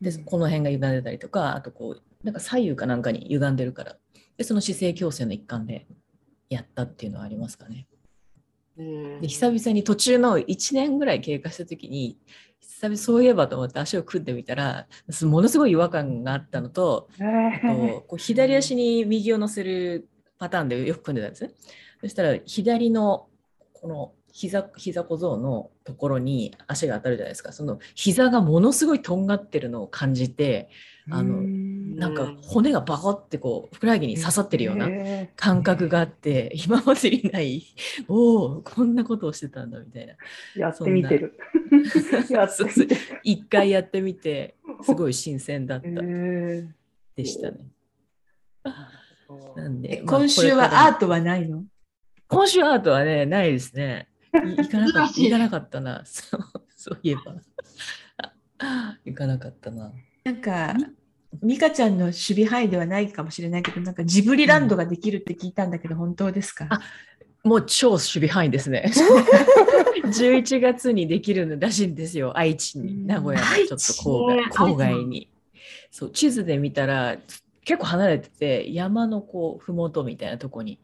[0.00, 3.96] でこの辺が歪んでたりとかあとこうなんか左右かなんかに歪んでるから
[4.36, 5.86] でその姿勢矯正の一環で
[6.48, 7.86] やったっていうのはありますかね。
[8.76, 12.18] で久々に途中の1年ぐらい経過した時に
[12.62, 14.86] 久々そういえばと思って足を組んでみたら
[15.22, 21.50] ものすごい違和感があったのとえこう左足に右を乗せるパターンでよく組んでたんですね。
[22.00, 23.28] そしたら左の
[23.72, 27.52] この膝膝小僧のところに足が当たるじゃないですか。
[27.52, 30.70] その膝がものすごいとんがってるのを感じて、
[31.10, 37.62] あのなんか骨がバコってこうふくらはぎに刺さってるようなえ感覚があって、今までにない、
[38.08, 40.14] おお、こんなことをしてたんだみたいな。
[40.56, 41.38] ーやってみてる。
[43.24, 46.68] 一回やってみて、すごい新鮮だったえー
[47.16, 47.66] でしたね。
[49.56, 51.64] なんで、今週はアートはないの？
[52.28, 54.08] 今週アートはね、ないですね。
[54.34, 56.02] い行かなかった、 かなかったな。
[56.04, 56.40] そう
[56.76, 57.36] そういえば。
[58.58, 59.92] あ 行かなかったな。
[60.24, 60.74] なんか、
[61.42, 66.80] 美香ちゃんの守備範囲ではないかもしれないけど、なんかジブリランドができるって聞いたんだけど、本当ですか、あ
[67.44, 68.90] もう超守備範囲ですね。
[70.04, 75.28] 11月にできるらしいんですよ、愛知に、名古屋のちょっと郊外郊外に。
[75.90, 77.18] そう地図で見たら
[77.64, 80.80] 結構離れてて山のこう麓みたいなとこに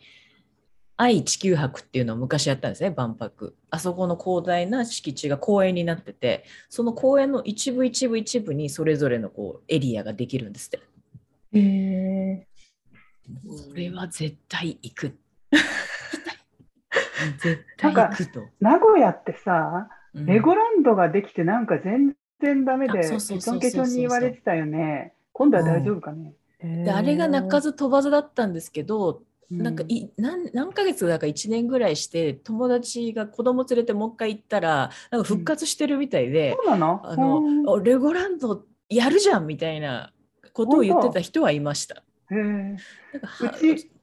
[0.96, 3.56] 愛・地球博っていうのを昔やったんですね万博。
[3.70, 10.80] あそこの広大な敷地が公園になっててその公園の一部一部一部にそれぞれのこうエリアができるんですって。
[11.52, 12.46] へえ
[13.68, 15.16] それは絶対行く
[17.40, 20.26] 絶対行くと、名古屋ってさ、うん。
[20.26, 25.14] レゴランドができてなんか全然ダメで、あケチョンケチョンに言われてたよね。
[25.33, 26.33] 今度は大丈夫かね。
[26.61, 29.62] であれが鳴かず飛ばずだったんですけど、うん。
[29.62, 37.00] なんかい何何ヶ月だか1年ぐらいして友達が子供連れてもう一回行ったらなんか復活してるみたいで、そうなの？
[37.04, 40.12] あのレゴランドやるじゃんみたいな
[40.52, 42.02] ことを言ってた人はいました。
[42.31, 42.81] へえなん
[43.20, 43.97] かはうちど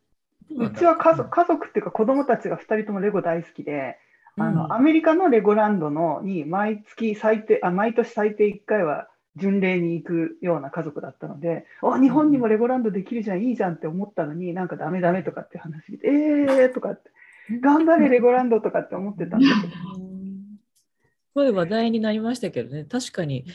[0.51, 3.97] うちは家族家族っていうか子供たちが2人ともレゴ大好きで、
[4.37, 4.55] あうん。
[4.55, 17.11] のアメリカのレゴランドのに毎月最低あ毎年最低1回は巡礼に行くような家族だったので、あ日本にもレゴランドできるじゃん、いいじゃんって思ったのに、なんかダメダメとかって話で、えーとかって、
[17.61, 19.79] 頑張れレゴランドとかって思ってたんだけど、す
[21.35, 23.45] ごい話題になりましたけどね、確かに、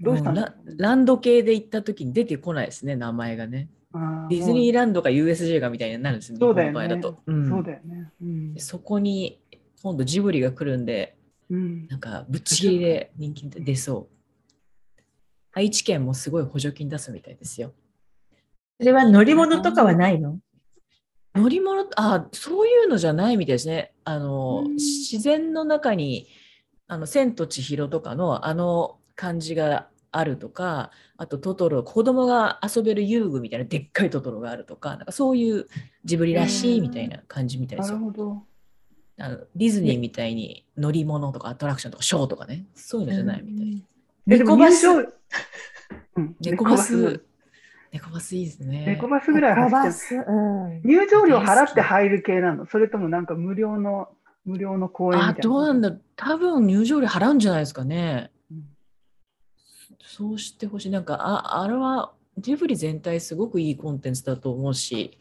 [0.00, 3.68] どうしたラランド系で行った時に出てこないですね、名前がね。
[3.94, 7.22] あディズニーランドか USJ がみたいになるんですよ、そうだよね日本の場合だと。
[7.26, 8.10] うんそうだよね。
[8.20, 9.40] うんでそこに
[9.82, 11.16] 今度ジブリが来るんで、
[11.50, 15.02] うんなんかぶっちぎりで人気出そう。
[15.52, 17.72] 愛知県もすごい補助金出すみたいですよ。
[18.80, 20.38] それは乗り物とかはないの？
[21.34, 23.92] 乗り物あそういうのじゃないみたいですね。
[24.04, 26.26] あのうん自然の中に
[26.86, 35.66] あの千と千尋とかのあの感じがあるとか、あとトトロ、子供が遊べる遊具みたいなでっかいトトロがあるとか、なんかそういう
[36.04, 38.44] ジブリらしいみたいな感じみたいでなすよ。
[39.16, 43.84] あのディズニーみたいに乗り物とかアトラクションとかショーとかね、そういうのじゃないみたい。
[44.26, 44.86] 猫バス。
[46.40, 47.24] 猫バス、
[47.92, 48.36] 猫バス。
[48.36, 48.84] いいですね。
[48.86, 50.80] 猫バスぐらい走ってス、うん。
[50.84, 52.66] 入場料払って入る系なの？
[52.66, 54.08] それともなんか無料の、
[54.44, 55.42] 無料の公園みたいあ、な。
[55.42, 58.30] どうなんだ多分入場料払うんじゃないですかね。
[60.06, 60.90] そうしてほしい。
[60.90, 65.18] なんか、あ、あれはジブリ全体すごくいいコンテンツだと思うし、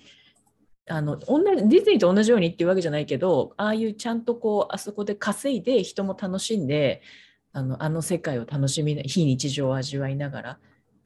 [0.86, 7.02] あの同じディズニーと同じようにっていうわけじゃないけど、ああいうちゃんとこう、あそこで稼いで人も楽しんで、
[7.54, 10.60] あのあの世界を楽しみな、非日常を味わいながら、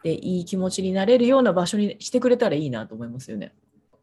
[0.04, 3.54] で、いい気持ちになれるような場所にしてくれたらいいなと思いますよね。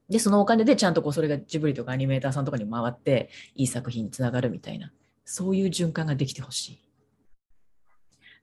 [0.08, 4.92] で、そのお金でちゃんとこうそれがジブリとかアニメーターさんとかに回って、いい作品につながるみたいな、
[5.24, 6.83] そういう循環ができてほしい。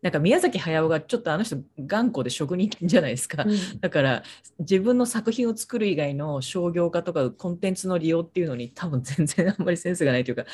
[0.01, 3.45] なんか宮崎駿がちょっとあの人頑固で職人じゃないですか。
[3.79, 4.23] だから
[4.57, 10.45] 自分の作品を作る以外の商業化とかコンテンツの利用っていうのに多分全然あんまりセンスがないというか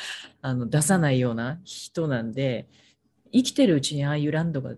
[0.42, 2.68] あの出さないような人なんで
[3.32, 4.74] 生きてるうちにああいうランドが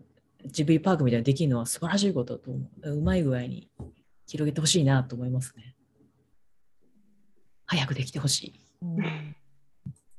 [0.46, 2.90] ジブリパークみたいにできるのは素晴らしいことだと思う。
[2.92, 3.68] うまい具合に
[4.26, 5.74] 広げてほしいなと思いますね。
[7.66, 8.66] 早くできてほしい。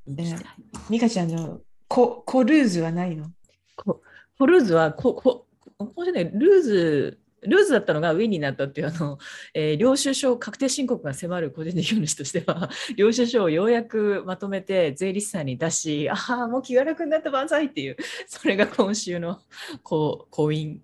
[0.08, 0.46] 行きたい
[0.90, 3.32] ミカちゃんのココルーズはないの？
[3.78, 4.02] こ
[4.42, 5.46] コルーズはここ
[5.78, 9.20] ここでねルーズルーズだったのがウィンになったっていうあの、
[9.54, 19.40] えー領収書確定申告が迫る個人事業主としては 領収書をようやくまとめて税理士さんに出しああもう気が楽になった万歳っていうそれが今週の
[19.84, 20.78] こう婚姻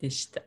[0.00, 0.42] でした。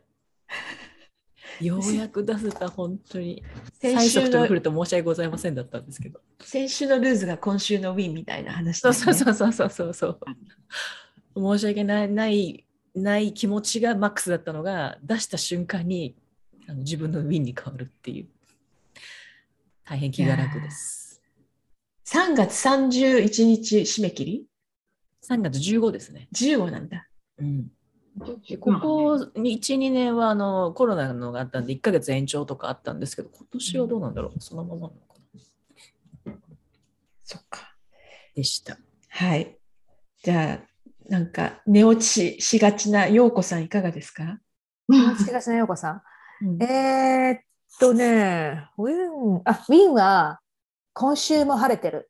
[1.62, 3.44] ようやく出せた本当に
[3.80, 6.20] 先催週の促と来ると申し訳ございませんだったんですけど。
[6.42, 10.20] 先週のルーズが今週のウィンみたいな話ね、そうそうそうそうそうそう。
[11.40, 16.16] 申し訳ないないない気持ちがマックスだったのが出した瞬間に
[16.68, 18.28] あの自分のウィンに変わるっていう
[19.86, 21.22] 大変気が楽です。
[22.06, 24.46] 3月31日締め切り
[25.24, 26.28] ？3月15ですね。
[26.34, 27.08] 15なんだ。
[27.40, 27.68] うん、
[28.48, 34.40] でここに1、2年はあのコロナのがあったんで1ヶ月延長とかあったんですけど今年はどうなんだろう？
[34.40, 34.96] そのままなのか
[36.26, 36.34] な？
[37.24, 37.76] そっか。
[38.36, 38.78] でした。
[39.10, 39.58] はい。
[40.24, 40.68] じゃあ、
[41.10, 44.40] なんか寝落ちしがちな陽子さんいかがですか、
[45.26, 46.04] 東野陽子さ
[46.42, 46.64] うんん。
[46.64, 47.40] えーっ
[47.80, 50.40] とね、ウィン、あ、ウィンは
[50.94, 52.10] 今週も晴れてる。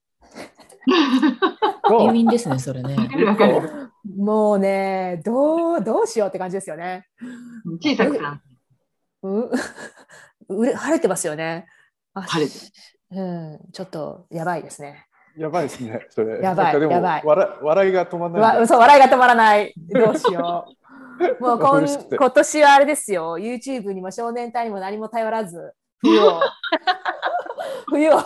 [1.90, 2.96] ウィンですね、それね。
[4.18, 7.08] もうね、どう、どうしようって感じですよね。
[7.82, 8.42] 小さくな
[9.24, 9.52] う
[10.50, 11.66] うれ晴れてますよね。
[12.14, 12.56] あ晴れて
[13.10, 15.07] うん、ちょっとやばいですね。
[15.38, 16.42] やばいですね、それ。
[16.42, 18.60] やばいやばい笑笑いが止まらない。
[18.60, 19.74] わそう笑いが止まらない。
[19.90, 20.78] どうしよう。
[21.42, 23.38] もうこん嬉しくて今年はあれですよ。
[23.38, 26.40] YouTube にも少年隊にも何も頼らず、冬を、
[27.90, 28.20] 冬を、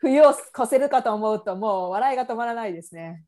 [0.00, 3.24] 冬を越せるかと思うと、もう笑いが止まらないですね。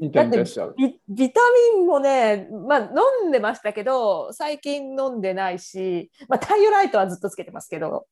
[0.00, 0.74] ニタニタしちゃう。
[0.76, 1.40] ビビタ
[1.76, 2.78] ミンもね、まあ、
[3.22, 8.06] 飲んでましたけど、最近飲んでないし、まあ、太陽ライトはずっとつけてますけど、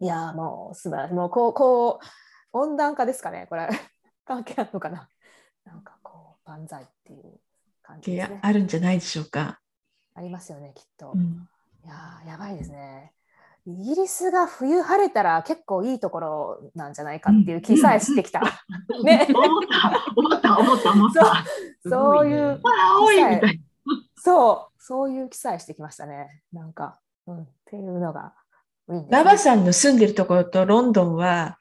[0.00, 1.14] いやーもう素晴らしい。
[1.14, 2.06] もうこう、こう、
[2.54, 3.68] 温暖化ですかね、これ。
[4.24, 5.08] 関係あるのかな。
[5.64, 7.40] なんかこう、万歳っていう
[7.82, 8.38] 感じね。
[8.42, 9.60] あるんじゃないでしょうか。
[10.14, 11.12] ありますよね、きっと。
[11.14, 11.48] うん
[11.84, 13.12] いやーやばいですね。
[13.66, 18.40] イギリスが冬晴れたら結構いいところなんじゃないかっていう気さえしてきた。
[19.04, 21.44] ね、思った、思った、思った、思った。
[21.86, 22.62] そういう、
[24.16, 26.42] そう、そういう気さえしてきましたね。
[26.54, 28.34] なんか、うん、っていうのが
[28.88, 31.58] ね、ラバさんの住んでるところとロンドンは、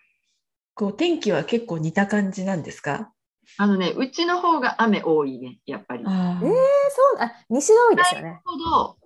[0.75, 3.11] こう天気は結構似た感じなんですか？
[3.57, 6.03] あのね、うちの方が雨多いね、やっぱり。
[6.05, 8.41] あえー、そう、あ、西が多いですよね。
[8.45, 8.97] ほど、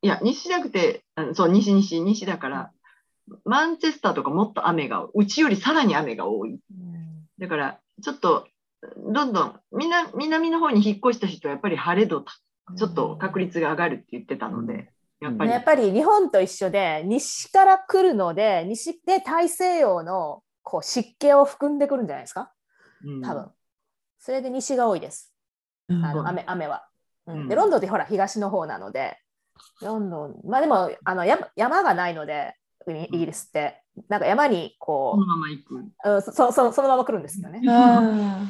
[0.00, 2.70] いや、西じゃなくて、あのそう、西、西、西だから、
[3.44, 6.54] マンチェスターとかもっと雨が、うちよりさらに雨が多い。
[6.54, 6.92] うん
[7.38, 8.46] だから、ちょっと、
[8.96, 12.24] どんどん、みな南の方に引っ越した人はやっぱり晴れ度
[12.76, 22.52] ちょっと確率が上がるって言ってたので、やっぱり、ねやっぱり日本と一緒で西から来るので西で大西洋のこう湿気を含んでくるんじゃないですか？
[23.04, 23.22] うん。
[23.22, 23.50] 多分、
[24.18, 25.34] それで西が多いです。
[25.88, 26.04] うん。
[26.04, 26.86] あの雨雨は、
[27.26, 27.38] うん。
[27.40, 27.48] うん。
[27.48, 29.18] でロンドンってほら東の方なので。
[29.80, 30.40] ロンドン。
[30.44, 32.54] まあでもあの山山がないので
[32.88, 33.78] イイギリスって。
[34.08, 35.74] なんか山にここのまま行く。
[35.76, 38.40] う、うん、そそそそのまま来るんですよね、あ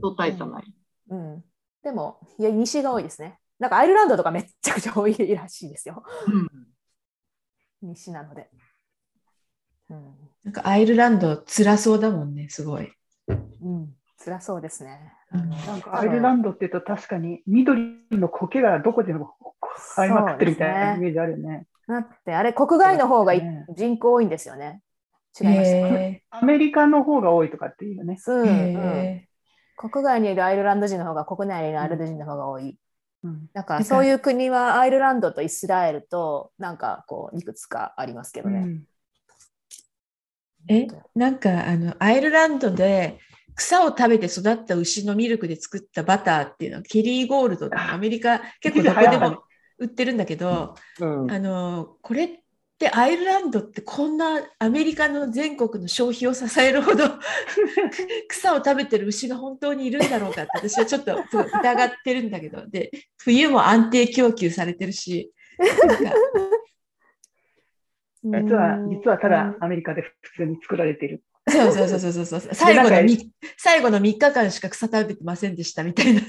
[0.00, 0.74] と大差ない。
[1.10, 1.44] うん、
[1.82, 3.38] でもいや西が多いですね。
[3.58, 6.02] なんかアイルランドとかめっちゃくちゃ多いらしいですよ。
[7.82, 7.90] うん。
[7.90, 8.48] 西なので、
[9.90, 9.98] うん。
[9.98, 10.00] ー
[10.46, 12.92] なんかアイルランド辛そうだもんね、すごい。
[13.28, 13.88] うん、
[14.24, 15.12] 辛そうですね。
[15.32, 19.34] あのなんかアイルランドっていうと確かに緑の苔がどこでも
[19.96, 21.66] 生えまくってるみたいなイメージあるよね。
[21.88, 24.82] だってあれ国外の方が人口多いんですよね。
[25.40, 28.16] 違いましたアメリカの方が多いとかっていうよね。
[28.24, 29.28] うん
[29.78, 32.78] 国外にいるアイルランド人の方が国内にいるアイルランド人の方が多い。
[33.24, 38.60] うんだからそういう国はアイルランドとイスラエルとなんかこういくつかありますけどね。
[38.60, 38.95] うんー
[40.68, 43.18] え、なんかあのアイルランドで
[43.54, 49.42] 草を食べて育った牛のミルクで作ったバターっていうのはケリーゴールドってアメリカ結構どこでも
[49.78, 51.30] 売ってるんだけど、うん。
[51.30, 52.28] あのこれっ
[52.78, 57.04] てアイルランドってこんなアメリカの全国の消費を支えるほど
[58.28, 62.66] 草を食べてる牛が本当にいるんだろうかって私はちょっと疑ってるんだけど。
[62.68, 66.12] で冬も安定供給されてるしなんか
[68.30, 71.22] 実は、実はただアメリカで普通に作られている。
[71.48, 76.20] そうそうそうそうそう 最後のみ最後の3日間しか草食べてませんでしたみたいな。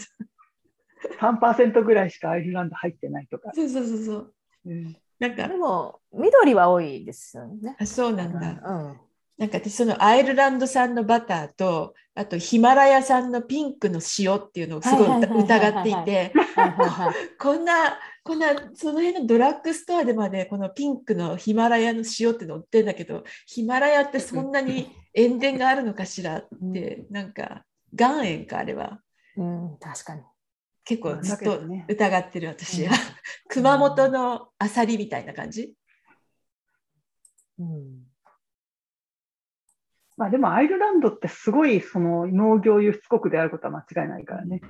[1.19, 3.51] 3%ぐらいしかアイルランド入ってないとか。
[3.53, 4.33] そうそうそうそう。
[4.65, 4.95] うん。
[5.19, 5.47] なんか。
[5.47, 7.75] でも緑は多いですよね。
[7.79, 8.61] あそうなんだ。
[8.63, 9.06] うん
[9.37, 16.33] なんか私そのアイルランド産のバターとあとヒマラヤ産のピンクの塩っていうのをすごい疑っていて
[17.39, 28.99] こんなこんなその辺のドラッグストアでまでこのピンクのヒマラヤの塩っての売ってんだけどヒマラヤってそんなに塩田があるのかしらってなんか岩塩かあれは。
[29.37, 30.21] うん、確かに。
[30.83, 32.91] 結構ずっと疑ってる私は。
[32.91, 32.97] うん。
[33.49, 35.73] 熊本のアサリみたいな感じ。
[37.59, 38.06] うん
[40.17, 44.61] まあでもアイルランドってすごいその農業輸出国であることは間違いないからね。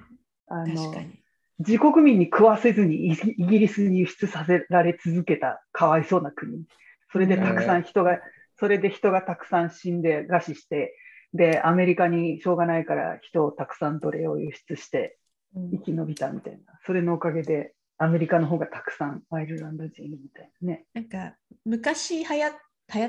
[0.48, 1.24] あの確かに
[1.60, 6.66] 自国民に食わせずにイギリスに輸出させられ続けたかわいそうな国。
[7.12, 8.20] それでたくさん人が、
[8.60, 10.94] それで人がたくさん死んで餓死して、
[11.34, 15.18] で、アメリカにしょうがないから人をたくさん奴隷を輸出して
[15.56, 16.60] うん生き延びたみたいな。
[16.86, 20.86] それのおかげでアメリカの方がたくさんアイルランド人いるみたいなね。
[20.94, 22.52] なんか昔流行っ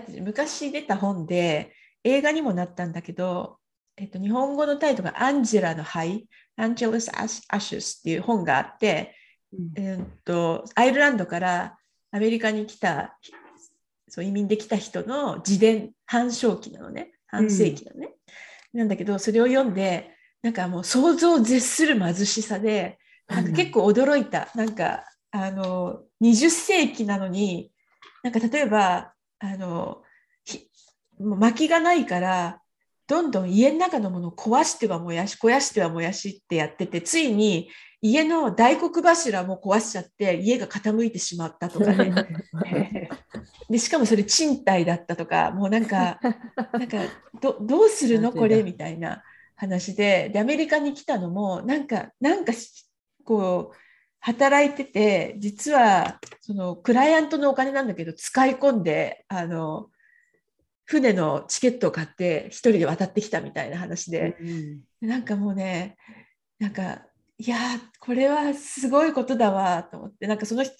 [0.00, 1.72] て昔出た本で
[2.04, 3.58] 映画にもなったんだけど、
[3.96, 9.14] えっと、日本語のタイトルが「アンジェラの灰」「アンジェラス・アッシュス」っていう本があって、
[9.52, 9.72] うん。
[9.76, 11.78] えーっとアイルランドから
[12.10, 13.18] アメリカに来た
[14.08, 17.12] そう移民できた人の自伝半生期なのね。
[17.28, 18.14] 半世紀なのね、
[18.72, 20.10] なんだけどそれを読んで
[20.42, 27.70] なんかもう想像を絶する貧しさでなんか結構驚いた、なんかあの20世紀なのに
[28.22, 30.07] なんか例えばあのひ
[31.20, 32.60] もう薪がないから
[33.06, 37.68] どんどん家の中のものを壊しては燃やし肥やしては燃やしってやっててついに
[38.00, 43.08] 家の大黒柱も壊しちゃって家が傾いてしまったとかね。
[43.68, 46.20] でしかもそれ賃貸だったとかもうなんか
[46.72, 46.98] なんか
[47.40, 48.32] どどうするの？
[48.32, 49.22] これみたいな
[49.56, 50.30] 話で。
[50.32, 52.88] でアメリカに来たのもなんかなんかし
[53.24, 53.76] こう
[54.20, 59.88] 働いてて実はそのクライアントのお金なんだけど使い込んであの
[60.88, 65.96] 船のチケットを買って一人で渡ってきたみたいな話で、うんなんかもうね
[66.58, 67.02] なんか
[67.36, 67.60] いやー
[68.00, 70.74] これはすごいことだわと思ってなんかその人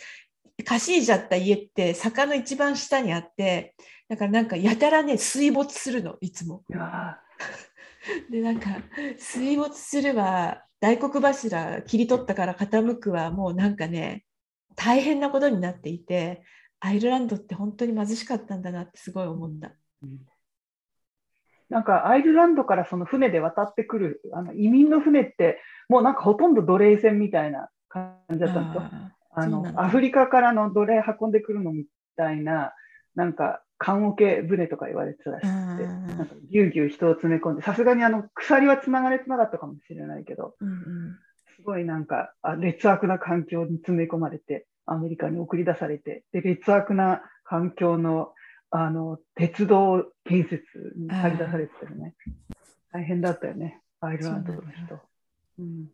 [0.64, 3.76] 貸しいじゃった家って坂の一番下にあって
[4.08, 6.64] だからなんかやたらね水没するのいつも。
[8.30, 8.70] でなんか
[9.18, 14.24] 水没するわ大黒柱切り取ったから傾くはもうなんかね
[14.74, 16.42] 大変なことになっていて
[16.80, 19.72] アイルランドって本当に貧しかったんだなってすごい思った。
[21.68, 28.82] なんかアイルランドからその船で渡ってくるあの移民の船ってもうなんかほとんど奴隷船みたいな感じだったんですよ。
[29.30, 31.84] あのアフリカからの奴隷運んでくるのみ
[32.16, 32.72] たいな、
[33.14, 36.06] なんか棺桶船とか言われてたらしくて、うん。
[36.18, 41.18] なんかぎゅうぎゅう人を詰め込んで、さすがにあの鎖はつながれてなかったかもしれないけど、ーうんうん。
[41.56, 48.32] すごいなんかあ劣悪な環境に詰め込まれて、アメリカに送り出されて、で劣悪な環境の
[48.70, 50.62] あの鉄道建設
[50.96, 52.14] に駆り出されてたよね。
[52.92, 55.00] 大変だったよね、アイルランドの人。
[55.58, 55.86] うん、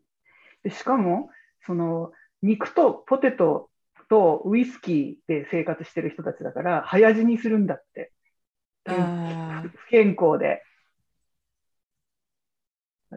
[0.62, 1.30] でしかも、
[1.66, 2.12] その
[2.42, 3.70] 肉とポテト
[4.08, 8.12] とウイスキーで生活してる人たちだから、早死にするんだって。
[8.84, 10.62] 不健康で。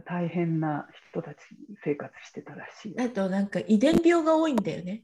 [0.05, 1.37] 大変な人たち
[1.83, 3.03] 生活してたらしいよ。
[3.03, 5.03] あとなんか遺伝病が多いんだよね。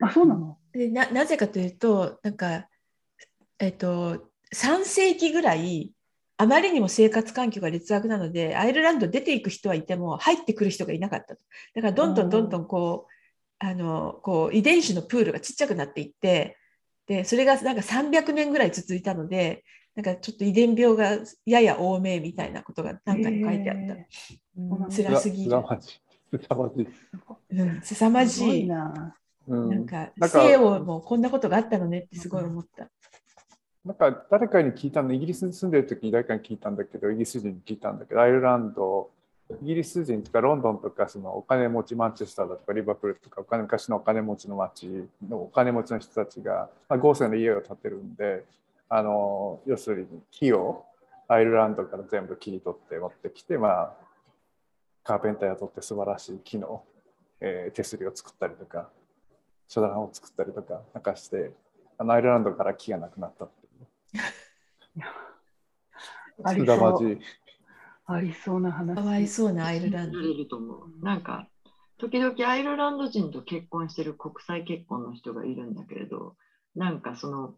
[0.00, 0.58] あ、そうなの？
[0.72, 2.68] でななぜかというとなんか、
[3.58, 5.92] えっと、3世紀ぐらい
[6.36, 11.42] あまりにも生活環境が劣悪なのでアイルランド出ていく人はいても入ってくる人がいなかったと
[11.74, 16.58] だからどんどんどんどんこうあのこう遺伝子のプールがちっちゃくなっていって
[17.06, 23.94] でそれがなんか300年ぐらい続いたのでなんかちょっと遺伝病がやや多めみたいなことがなんかに書いてあった。
[23.94, 24.06] へ
[24.56, 25.56] うんす辛すぎるす。
[25.56, 26.00] まじ
[26.32, 26.38] い。
[26.38, 26.88] すさまじい。
[27.50, 28.60] うん、凄まじい。
[28.62, 29.16] いな。
[29.46, 32.88] うんなんかなんか西洋もこんなことがあったのねってすごい思った。
[33.84, 39.10] なんか誰かに聞いたの、イギリスに住んでる時に誰かに聞いたんだけど、イギリス人に聞いたんだけど、アイルランド、
[39.62, 48.44] イギリス人とかロンドンとかそのお金持ちマンチェスターだとかリバプールとかお金昔のお金持ちの町のお金持ちの人たちが、まあ、豪勢な家を建てるんで
[48.88, 50.86] あの要するに木を
[51.28, 53.92] アイルランドから全部切り取って持ってきて、まあ、
[55.02, 56.82] カーペンター雇って素晴らしい木の、
[57.40, 58.88] えー手すりを作ったりとか
[59.68, 61.50] 書棚を作ったりとかなんかして
[61.98, 63.48] あのアイルランドから木がなくなったっ。
[66.44, 67.18] ありそうい。
[68.06, 68.96] ありそうな話。
[68.96, 70.24] かわいそうなアイルランドら。
[70.24, 71.04] れると思う。
[71.04, 71.48] なんか、
[71.98, 76.36] 時々アイルランド人と結婚してる国際結婚の人がいるんだけれど、
[76.74, 77.54] なんかその、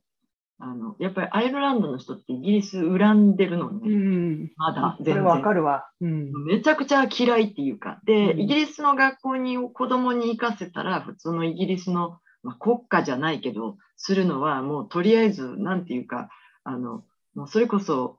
[0.59, 4.53] あのやっぱりアイルランドの人ってイギリス恨んでるのね、うん。
[4.57, 5.25] まだそれ全然。
[5.25, 5.91] わかるわ。
[6.01, 6.33] うん。
[6.47, 16.29] めちゃくちゃ嫌いっていうか、で、うんイギリスの学校に子供に行かせたら、普通のイギリスの、まあ、国家じゃないけど、するのはもうとりあえず、なんていうか、
[16.67, 17.05] あの、
[17.35, 18.19] もうそれこそ、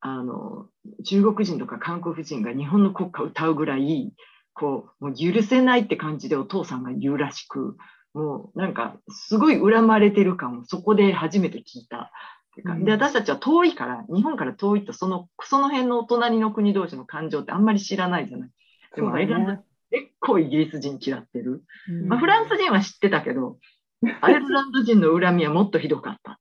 [0.00, 0.68] あの、
[1.04, 4.12] 中国人とか韓国人が日本の国歌を歌うぐらい、
[4.54, 7.76] こう、もう許せないって感じでお父さんが言うらしく、
[8.14, 12.12] もうなんか、すごい恨まれてる感をそこで初めて聞いた。
[12.84, 18.50] で、私たちは遠いから、日本から遠いと、その、その辺のお隣の国同士の感情ってあんまり知らないじゃない。
[18.94, 19.60] でもそうだアイルランドね。
[19.90, 21.64] 結構イギリス人嫌ってる。
[21.88, 23.58] うんまあ、フランス人は知ってたけど、
[24.20, 26.38] アイルランド人の恨みはもっとひどかった。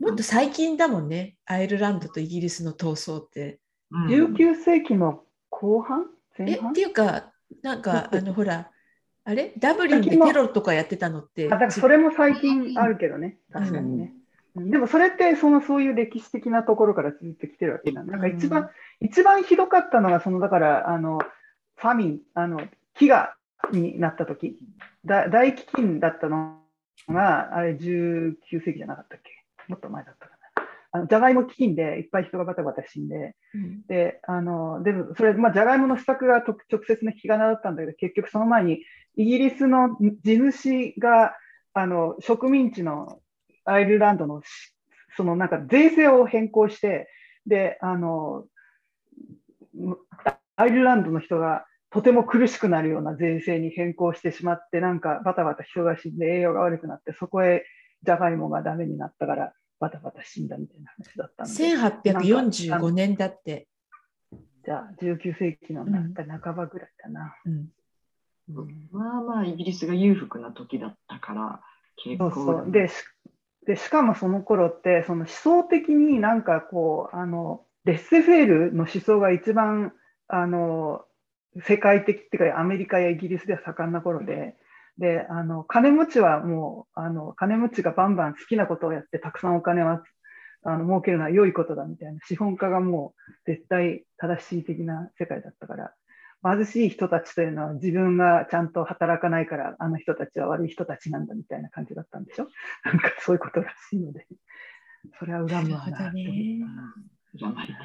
[0.00, 3.60] もっと最近だもんね、アイルランドとイギリスの闘争って。
[3.90, 4.06] うん。
[4.06, 6.06] 19世紀の後半？
[6.38, 6.68] 前半？
[6.68, 7.32] えっていうか、
[7.62, 8.70] なんかあのほら、
[9.24, 9.52] あれ？
[9.58, 11.46] ダブリンでテロとかやってたのって。
[11.46, 14.14] あだからそれも最近あるけどね、確かにね。
[14.56, 14.70] うん。
[14.70, 18.02] でもそれってそのそういう歴史的なところからずっと来てるわけだ。
[18.04, 18.70] なんか一番、
[19.00, 21.18] 一番ひどかったのが、そのだからあの
[21.76, 22.68] ファミン、あの飢
[23.08, 23.28] 餓
[23.72, 24.56] になった時。
[25.04, 26.60] だ大飢饉だったの
[27.08, 29.33] が、あれ19世紀じゃなかったっけ？
[29.68, 30.44] もっと前だったかな。
[30.92, 38.84] あのじゃがいも飢饉でいっぱい人がバタバタ死んで、うんで、あの、でも、それ、まあ、じゃがいもの施策がと直接の引き金だったんだけど、結局その前に、
[39.16, 41.34] イギリスの地主が、
[41.72, 43.18] あの、植民地の
[43.64, 44.74] アイルランドのし、
[45.16, 47.08] そのなんか税制を変更して、
[47.46, 48.44] で、あの、
[49.74, 49.98] む
[50.56, 57.64] アイルランドの人がとても苦しくなるような税制に変更してしまって、なんかバタバタ人が死んで栄養が悪くなって、そこへ
[58.04, 61.52] じゃがいもがダメになったから、バタバタ死んだみたいな話だったんで。
[61.52, 63.68] 1845年だって。
[64.64, 67.34] じゃあ、19世紀のうんなんか半ばぐらいだな。
[67.44, 71.60] うんうんまあまあ、イギリスが裕福な時だったから、
[71.96, 72.30] 結構。
[72.30, 72.70] そうそう。
[72.70, 72.94] で、し
[73.66, 79.92] でしかもその頃って、その思想的になんかこう、あの、レッセフェールの思想が一番、
[80.28, 81.04] あの、
[81.62, 84.56] 世界的っていうか、アメリカやイギリスでは盛んな頃で、
[84.98, 90.02] で、あの、金持ちはもう、あの、金持ちがバンバン好きなことをやって、たくさんお金は、
[90.62, 95.92] あの、儲けるのは良いことだみたいな、資本家がもう絶対正しい的な世界だったから、
[96.44, 102.48] 貧しい人たちというのは自分がちゃんと働かないから、あの人たちは悪い人たちなんだみたいな感じだったんでしょ？
[102.84, 104.26] なんかそういうことらしいので、
[105.18, 106.60] それは恨むわななるほどね
[107.40, 107.78] 恨まれてる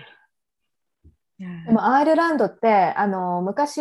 [1.66, 3.80] でもアイルランドってあの昔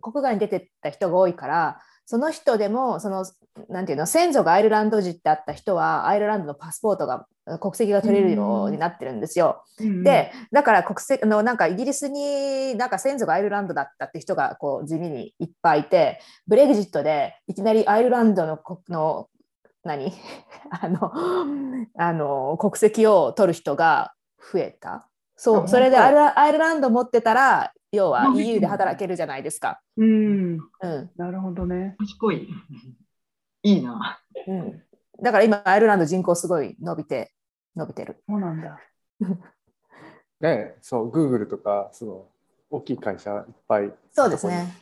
[0.00, 3.24] 国外に出てった人が多いからその人でもその
[3.68, 7.26] なんていうの先祖がアイルランド人ってあった人はアイルランドのパスポートが
[7.60, 9.64] 国籍が取れるようになってるんですよ。
[9.80, 19.28] うんでだから国籍あのなんかイギリスになんか先祖がアイルランドだったって人がこう地味にいっぱいいてブレグジットでいきなりアイルランドの国の
[19.84, 20.12] 何？
[20.70, 21.12] あの
[21.98, 24.14] あの国籍を取る人が
[24.52, 25.08] 増えた。
[25.36, 29.80] そうあそれでアイルランド持ってたら要はうん EU で働けるじゃないですか。
[29.96, 31.94] うん、うんなるほどね。
[31.98, 32.48] 賢い。
[33.62, 34.20] いいな。
[34.46, 34.82] うん、
[35.22, 37.32] だから今アイルランド人口すごい伸びて
[37.76, 38.22] 伸びてる。
[38.28, 38.80] そうなんだ。
[40.40, 42.26] ねそう、Google とか、その
[42.70, 43.92] 大きい会社いっぱい。
[44.10, 44.74] そうですね。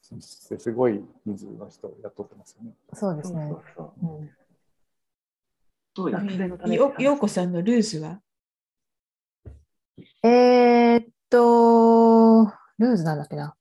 [0.00, 2.72] すごい人数の人を雇ってますよね。
[2.92, 3.52] そうですね
[5.94, 8.20] どういう脱税のためによようこさんのルーズは？
[10.22, 12.01] えーっと、
[12.82, 13.54] ルーズなんだっけな。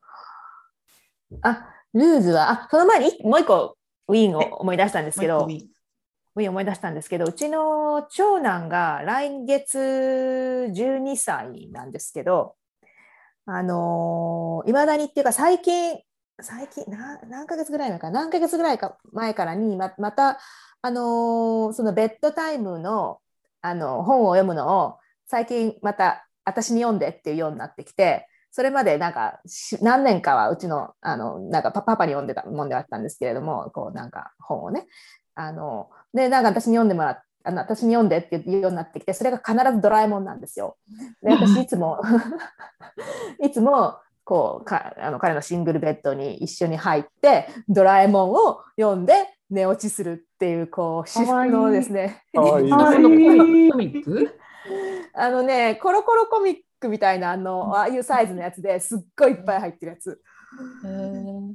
[1.44, 9.78] あ、ルーズは、あ、その前にもう一個ウィーンを思い出したんですけど、ウィーン思い出したんですけど、うちの長男が来月
[10.74, 12.56] 12歳なんですけど、
[13.46, 16.00] あのいまだにっていうか最近、
[16.42, 20.40] 最近な何ヶ月ぐらい前か何ヶ月ぐらいか前からにままた、
[20.82, 23.20] あのーそのベッドタイムの、
[23.62, 24.98] あの本を読むのを
[25.28, 34.88] 最近また私に読んでっていうようになってきてそれまでなんかし何年かはうちのあのなんかパパパに読んでたもんではあったんですけれどもこうなんか本をね。
[35.34, 40.78] あのでなんか私に読んでもらっあの私に読んでって言うようになってきてそれが必ずドラえもんなんですよ。
[41.24, 42.00] で私いつも
[43.42, 49.14] いつもこうかあの彼のシングルベッドに一緒に入ってドラえもんを読んで
[49.50, 52.24] 寝落ちするっていうこう至福のですね。
[55.14, 60.22] あのねコロコロコミックみたいなあのああいうサイズのやつですっごいいっぱい入ってるやつ。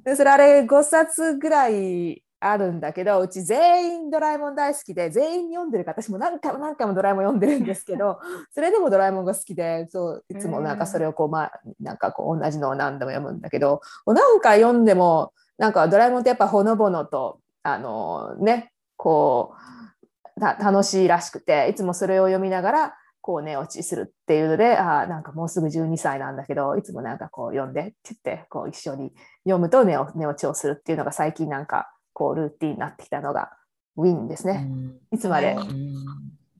[0.04, 8.20] でそれあれ5冊ぐらいあるんだけどうち全員ドラえもん大好きで全員読んでるから私も何回も何回もドラえもん読んでるんですけど
[8.54, 22.94] それでもドラえもんが好きでそういつもなんかそれをこう、まあ、なんかこう同じのを何度も読むんだけど何回読んでもなんかドラえもんってやっぱほのぼのとあのねこうた楽しいらしくていつもそれを読みながら
[23.26, 27.92] こう寝落ちするっていうのであーなんかもうすぐ12歳なんだけどいつもなんかこう読んでって
[28.24, 29.12] 言ってこう一緒に
[29.42, 33.50] 読むと寝お寝落ちをするっていうのが最近なんかこうルーティンになってきたのが
[33.96, 34.68] ウィンですね。
[35.10, 35.56] いつまで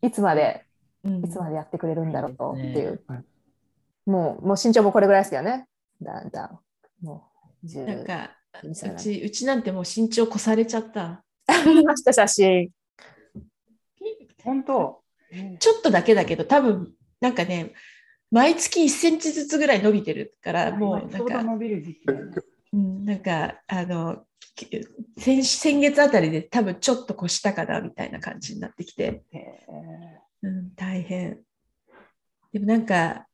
[0.03, 0.67] いつまで
[1.07, 1.25] うん。
[1.25, 3.25] いつまでやってくれるんだろうとっていう、はい。
[4.07, 5.69] もうもう身長もこれぐらいですけどね。
[6.03, 6.59] だんだん
[7.01, 7.31] も
[7.63, 8.31] う10なんか
[8.65, 11.23] 12歳うちうちなんてもう身長越されちゃった。
[11.65, 12.71] 見ました写真。
[14.43, 15.06] 本当。
[15.59, 17.73] ちょっとだけだけど多分なんかね
[18.31, 22.37] 毎月1センチずつぐらい伸びてるからもうなんかうど伸びる時期だよね。
[22.73, 24.25] うん、なんかあの
[24.57, 24.69] き
[25.19, 29.67] 先先月あたりで多分ちょっと越したかなみたいな感じになってきて、へ
[30.43, 31.41] うん、大変。
[32.53, 33.27] でもなんか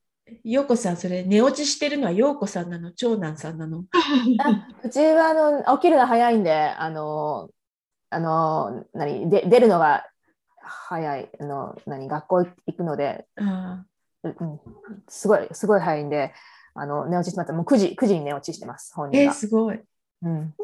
[0.44, 2.92] 陽子さんそれ寝落ちしてるのは陽子さんなの？
[2.92, 3.84] 長男さんなの？
[4.40, 7.48] あうちはあの起きるの早いんであの
[8.10, 9.30] あの何？
[9.30, 10.04] で出るのが
[10.64, 13.84] 早いあの何学校行くので、あ
[14.22, 14.60] ううん、
[15.08, 16.32] すごいすごい早いんで
[16.74, 19.80] あの寝落ちしてますもう9時 ,9 時に寝落ちしてます本ーえー人が、すごい。
[20.22, 20.54] うん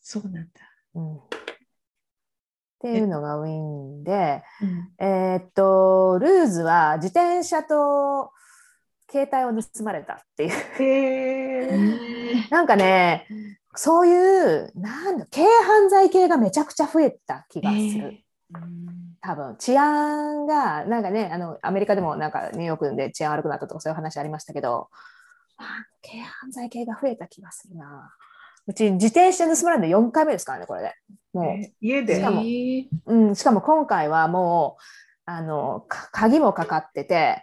[0.00, 0.50] そうなんだ。
[0.94, 1.16] うん。
[1.16, 1.20] っ
[2.80, 8.30] ていうのがウィンで、うんえーっと、ルーズは自転車と
[9.10, 10.52] 携帯を盗まれたっていう。
[10.80, 10.84] え。
[10.84, 12.48] へえ。
[12.50, 13.26] なんかね、
[13.74, 18.18] そういう、なんだ、軽犯罪系がめちゃくちゃ増えた気がする。
[19.20, 24.88] 多分治安がなんかねあのアメリカでもなんかニューヨークで治安悪くなったとかそういう話ありましたけど
[25.56, 25.64] あ
[26.02, 28.14] 軽犯罪系が増えた気がするな。
[28.66, 30.94] うち自転車盗まれるの4回目ですからねこれで。
[31.32, 32.16] もうえ家で？
[32.16, 32.86] しかもえー。
[33.06, 34.82] うん、しかも今回はもう
[35.24, 37.42] あのか鍵もかかってて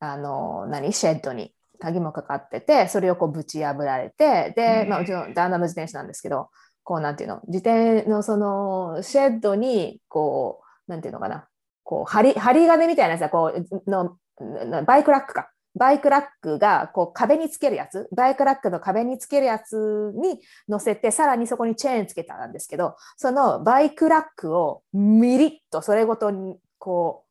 [0.00, 0.92] あの何？
[0.92, 1.54] シェッドに。
[1.80, 6.48] 鍵もかかっててそれをこうぶち破られてで、まあ、うちの旦那の自転車なんですけど
[6.82, 7.40] こうなんていうの？
[7.48, 11.48] 自転のその shed にこうなんていうのかな。
[11.82, 15.50] こう針針金みたいなやつがこうのの bike rack か。
[15.76, 18.08] bike rack がこう壁につけるやつ。
[18.14, 27.24] bike rack の壁につけるやつに乗せてさらにそこにチェーンつけたんですけどその bike rack をミリッとそれごとにこ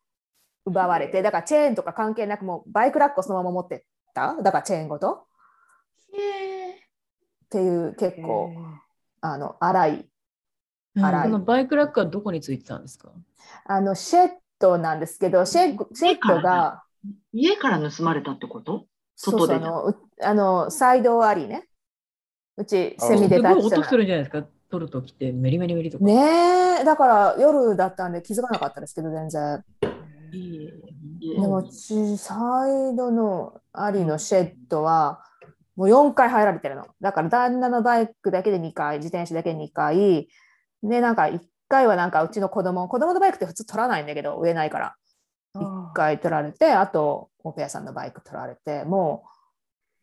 [0.65, 3.81] う奪われてだからチェーンとか関係なくもう bike rack をそのまま持ってっ
[4.13, 4.35] た？
[4.41, 5.25] だからチェーンごと？
[6.13, 6.17] っ
[7.49, 8.51] ていう結構
[9.21, 10.09] あの荒い
[11.01, 11.23] 荒い。
[11.23, 13.09] このバイクラックはどこについてたんですか？
[13.65, 14.29] あのシェッ
[14.59, 16.83] ドなんですけどシェッシェッドが
[17.31, 18.85] 家から盗まれたってこと？
[19.15, 21.67] 外でそうあのうあのサイドアリーね。
[22.57, 23.73] うちセミすでタッチごい。
[23.79, 24.47] 音するんじゃないですか？
[24.69, 26.05] 取るときってメリメリメリとか。
[26.05, 26.83] ねえ。
[26.83, 29.63] だから夜だったんで気づかなかったですけど全然。
[30.31, 30.71] 家
[31.35, 32.33] でもうちサ
[32.91, 35.23] イドのアリのシェッドは
[35.75, 36.87] もう4回入られてるの。
[37.01, 40.27] だから旦那のバイクだけで2回、自転車だけで2回。
[40.83, 44.95] で、なんか1回はなんかうちの子供、子供のバイクって普通取らないんだけど、上ないから。
[45.55, 49.23] 1回取られて、あと、オペアさんのバイク取られて、も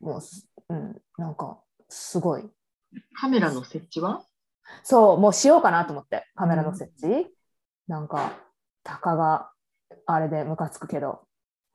[0.01, 1.59] う、もうす、うん、なんか
[1.89, 2.49] すごい。
[3.15, 4.23] カメラの設置は？
[4.83, 7.27] そう、もうしようかなと思って、カメラの設置。
[7.87, 8.31] なんか、
[8.83, 9.51] たかが
[10.05, 11.21] あれでムカつくけど、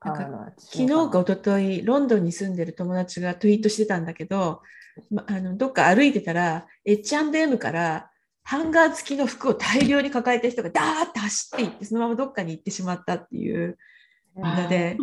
[0.03, 4.61] 昨日か一昨日ロンドンに住んでる友達がツイートしてたんだけど、
[5.09, 8.11] ま、あのどっか歩いてたら H&M から
[8.47, 13.77] ハンガー付きの服を大量に抱えた人がダーッて走っていってそのままどっかに行ってしまったっていう。
[14.37, 14.97] ので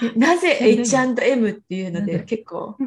[0.00, 2.78] でなぜ H&M っていうので結構。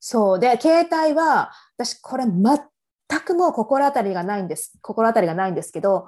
[0.00, 0.40] そう。
[0.40, 4.78] で携帯は私これ全くもう心当たりがないんです。
[4.80, 6.06] 心当たりがないんですけど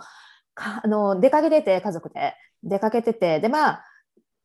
[0.55, 2.35] かあの出かけてて家族で。
[2.63, 3.41] 出かけてて。
[3.41, 3.85] でまあ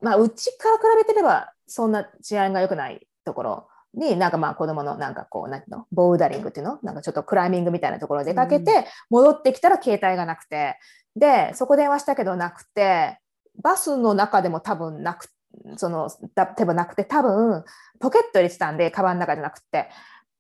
[0.01, 5.87] まあうちから比べてればそんな治安が良くないところになんかまあ子供のなんかこうなんていうの？
[5.91, 6.79] ボウダリングっていうの？
[6.83, 10.77] なんかちょっとクライミングみたいなところ出かけて戻ってきたら携帯がなくて。
[11.15, 13.17] でそこ電話したけどなくて
[13.63, 15.29] バスの中でも多分なく
[15.77, 17.63] そのだ多分なくて多分
[17.99, 19.89] ポケット入れてたんでカバンの中じゃなくて。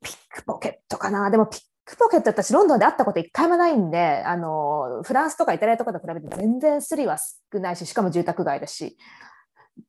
[0.03, 1.31] pickpocket かな？
[1.31, 8.97] でも pickpocket 私ロンドンで会ったこと一回もないんであのフランスとかイタリアとかと比べて全然スリは少ないししかも住宅街だし。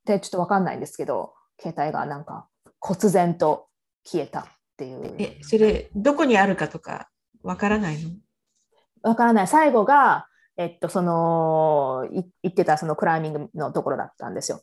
[0.06, 2.46] でちょっと分かんないんですけど携帯がなんか
[2.78, 3.68] 忽然と
[4.04, 4.44] 消えたっ
[4.76, 5.14] ていう。
[5.18, 7.08] えそれどこにあるかとか
[7.42, 8.10] わからないの？
[9.02, 9.48] わからない。
[9.48, 14.62] 最後がえっとそのい行ってたそのクライミングのところだったんですよ。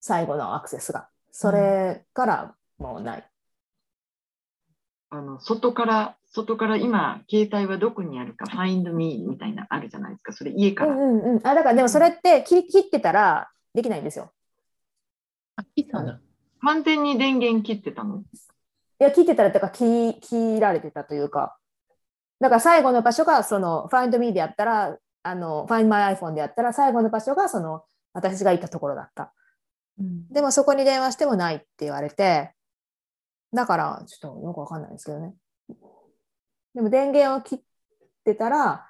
[0.00, 1.08] 最後のアクセスが。
[1.32, 3.30] それからもうない、
[5.10, 10.32] あの外から、外から今、携帯はどこにあるか、Find Me みたいなあるじゃないですか。
[10.32, 10.94] それ家から。
[10.94, 11.46] うんうんうん。
[11.46, 14.30] あだからでもそれって切り切ってたらできないんですよ。
[15.56, 16.20] あ、切ったんだ。
[16.60, 18.18] 完全に電源切ってたの？
[18.18, 18.22] い
[18.98, 21.58] や、切ってたらとか切、切られてたというか、
[22.40, 27.82] だから最後の場所が、その、Find Me でやったら、あの、Find My iPhone でやったら、最後の場所が、その、
[28.12, 29.32] 私がいたところだった。
[30.30, 32.52] でもそこに電話してもないって言われて、
[33.52, 35.34] だから、ちょっとよくわかんないですけどね。
[36.74, 37.60] でも電源を切っ
[38.24, 38.86] てたら、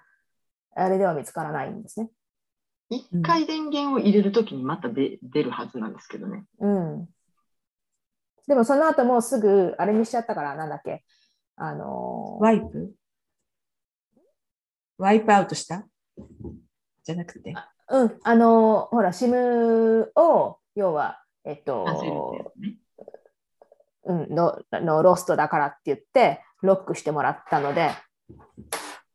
[0.75, 2.11] あれでは見つからないんですね。
[2.91, 6.45] 一回電源を入れるときにまたで出るはずなんですけどね。
[6.61, 7.09] うん。
[8.47, 11.05] でもその後もうすぐ、あれにしちゃったから、なんだっけ、
[11.57, 12.93] あのーワイプ？
[14.99, 15.87] ワイプアウトした？
[17.05, 17.55] じゃなくて？
[17.89, 22.77] うん、あのほら、SIM を、要は、えっと、つね。
[24.05, 27.91] うん、ののロストだからって言って、ロックしてもらったので、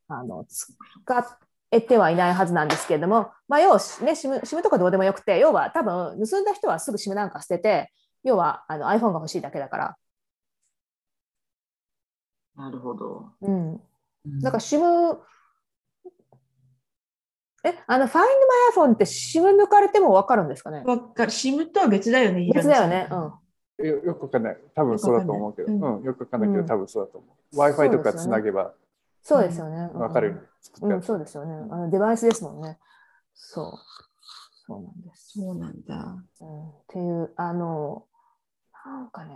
[0.09, 0.73] あの使
[1.71, 7.93] えてはいないはずなんですけれども、まあ、要は、ね、SIM とかどうでもよくて、要は多分、盗んだ人はすぐ SIM なんか捨てて、
[8.23, 9.97] 要はあの iPhone が欲しいだけだから、
[12.55, 13.31] なるほど。
[13.41, 15.17] うん、うんだから SIM、
[17.63, 20.83] え、あの、Find My iPhone って SIM 抜かれても分かるんですかね？
[20.85, 21.31] わかる。
[21.31, 22.49] SIM とは別だよね。
[22.53, 23.05] 別だよね。
[23.07, 23.87] 平うん。
[23.87, 24.57] よよくわかんない。
[24.75, 25.71] 多分そうだと思うけど。
[25.71, 27.55] よくわかんないうん、よくわかんないけど、うん多分そうだと思う。
[27.57, 28.73] Wi-Fi とかつなげば
[29.23, 29.89] そうですよね。
[29.93, 31.67] うんわかるように作ってあるうん、そうですよね。
[31.71, 32.77] あのデバイスですもんね。
[33.33, 33.73] そう。
[34.67, 35.39] そうなんです。
[35.39, 36.23] そうなんだ。
[36.41, 38.05] うん、っていう、あの、
[38.85, 39.35] なんかね、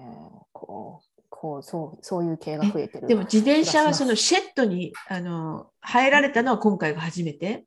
[0.51, 3.07] こう、こうそうそういう系が増えてる。
[3.07, 7.65] でも自転車はそのシェットにあの入られたのは今回が初めて？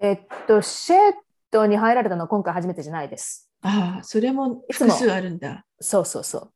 [0.00, 1.12] えっと、シェッ
[1.50, 3.50] トに入られたのは今回初めてじゃないです。
[3.62, 5.66] ああ、それも複数あるんだ。
[5.78, 6.50] そうそうそ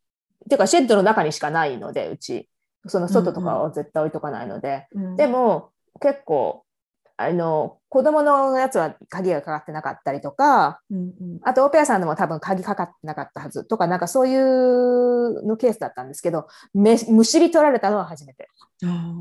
[0.47, 0.49] う。
[0.49, 2.49] てか、シェットの中にしかないので、うち、
[2.87, 6.64] その外とかは絶対置いとかないので、うんでも結構、
[7.17, 11.01] あの、子供のやつは鍵がかかってなかったりとか、うんう
[11.37, 11.41] ん。
[11.43, 18.49] あとオペアさんでも多分鍵かかってなかったはずとか、なんかそういうのケースだったんですけど、めむしり取られたのは初めて。
[18.85, 19.15] あ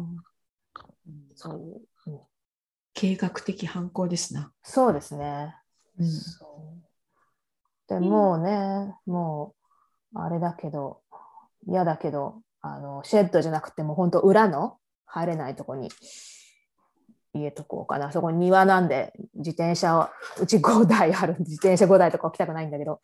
[1.51, 2.19] ういう、うん。
[2.95, 4.51] 計画的犯行ですな。
[4.63, 5.55] そうですね。
[5.99, 6.07] うん。
[7.87, 9.53] でもうね、も
[10.15, 11.01] う、あれだけど、
[11.67, 15.89] 嫌だけど、あの、シェッドじゃなくても、本当裏の入れないとこに
[17.34, 18.11] 入れとこうかな。
[18.11, 20.09] そこ庭なんで、自転車を、
[20.41, 23.01] うち5台あるんで、自転車5台とか置きたくないんだけど、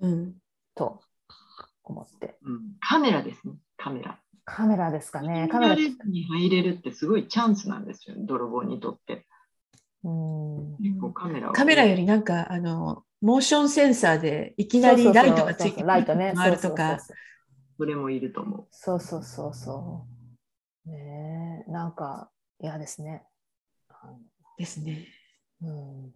[0.00, 0.34] うん
[0.74, 1.00] と
[1.84, 2.36] 思って。
[2.44, 4.18] うん、カメラですね、カメラ。
[4.44, 5.48] カメラですかね。
[5.48, 9.26] カカメラ、に入れるってすごいチャンスなんですよ、泥棒にとって。
[10.04, 10.76] うん。
[10.82, 16.32] 結構カメラをカメラよりなんかあのモーションセンサーでいきなりライトがついてそうそうそうライトね。
[16.34, 16.88] 回るとか。
[16.90, 17.16] そうそうそう
[17.80, 18.66] それもいると思う。
[18.70, 20.06] そうそうそうそ
[20.86, 20.90] う。
[20.90, 23.24] ねえ、なんか嫌ですね。
[24.58, 25.06] ですね。
[25.62, 26.06] うん。
[26.06, 26.08] っ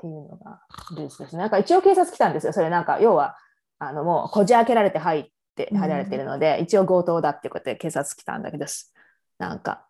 [0.00, 0.60] ていうのが
[0.96, 1.42] ルーツですね。
[1.42, 2.52] なんか一応警察来たんですよ。
[2.52, 3.36] それなんか要は、
[3.78, 5.24] あのもうこじ開けられて入っ
[5.56, 8.64] て、うん入られてるので、一応強盗だってことで警察来たんだけど、
[9.38, 9.86] なんか、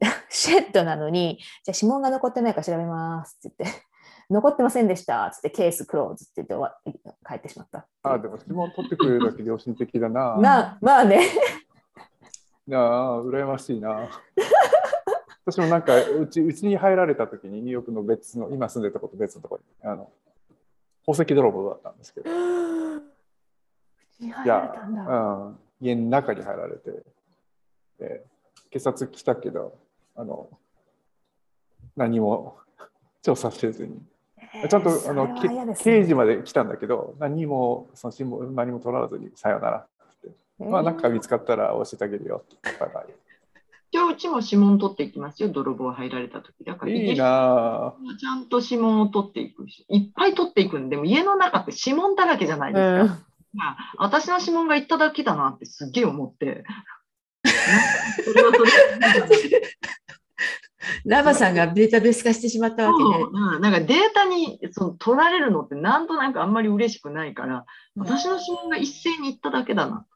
[0.28, 3.82] シェットなのに、じゃあ指紋が残ってないか調べますって言って、
[4.30, 7.86] 残ってませんでしたっつってケースクローズって言って帰ってしまった。
[8.02, 10.36] あ、でも指紋取ってくれるだけ良心的だな。
[10.36, 11.20] まあ、まあね。
[12.66, 14.08] なあ、羨ましいな。
[15.46, 20.10] 私もなんかうちうちに入られた時にニューヨークの別の今住んでたこと別のところにあの
[21.06, 22.30] 宝石泥棒だったんですけど。
[24.18, 25.10] いいや、う
[25.52, 26.90] ん、家の中に入られて。
[28.00, 28.24] で
[28.70, 29.78] 警察来たけど
[30.16, 30.48] あの
[31.96, 32.56] 何も
[33.22, 34.02] 調査せずに。
[34.68, 35.48] ちゃんとあの、け
[35.82, 39.86] 刑事まで来たんだけど何もその指紋何も取らずにさよならっ
[40.22, 40.28] て、
[40.58, 42.56] まあなんか見つかったら教えてあげるよって。
[42.82, 43.25] お互い一
[43.98, 48.16] 応うちも指紋取っていきますよ、泥棒入られた時だから、いいなぁ。
[48.18, 53.02] ちゃんと指紋を取っていくし、いっぱい取っていくんで、も家の中って指紋だらけじゃないですか。
[53.02, 53.26] うん
[53.56, 56.64] まあ、私の指紋がいっただけだなってすっげえ思って。
[58.24, 58.70] それはそれ
[61.04, 67.64] ラバさんがデータベース化してしまったわけでそううんなんかデータにその取られるのってなんとなくあんまり嬉しくないから、
[67.96, 70.06] 私の指紋が一斉にいっただけだな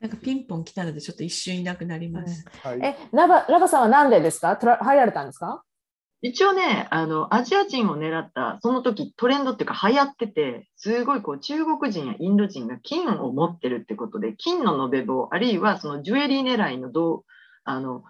[0.00, 2.44] なんかピンポン来たのでちょっと一瞬いなくなります。
[2.62, 4.56] はい、え、ラバラバさんはなんでですか？
[4.56, 5.62] 入られたんですか？
[6.22, 17.24] 一応ね、あの、アジア人を狙った、その時トレンドっていうか流行ってて、すごいこう中国人やインド人が金を持ってるってことで、金の延べ棒、あるいはそのジュエリー狙いのどう
[17.64, 18.02] あの、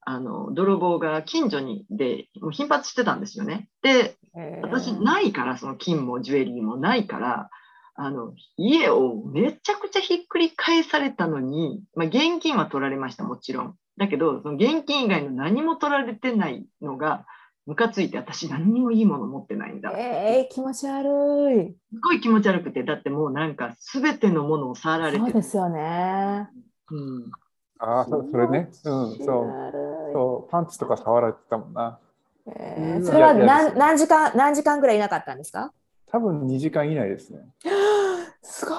[0.00, 3.68] あの、泥棒が近所にで、もう頻発してたんですよね。
[3.82, 4.16] で、
[4.62, 7.50] 私ないから、その金もジュエリーもないから、
[7.94, 13.76] あの、家をめちゃくちゃひっくり返されたのに、まあ、現金は取られました、もちろん。
[13.98, 17.26] だけど、その現金以外の何も取られてないのが、
[17.66, 19.92] ムカついて、私何にもいいもの持ってないんだ。
[19.96, 21.76] えー、気持ち悪い。
[21.92, 26.48] すごい気持ち悪くて、だってもうなんか全てのものを触られてそうですよね。
[26.90, 27.30] うん、
[27.78, 28.68] ああ、そそれね。
[28.84, 29.42] うん、そ
[30.10, 30.12] う。
[30.12, 31.98] そう、パンツとか触られてたもんな。
[32.46, 35.72] えーそれは何何時間何時間ぐらいいなかったんですか？
[36.12, 37.40] 多分2時間以内ですね。
[38.42, 38.76] すごい。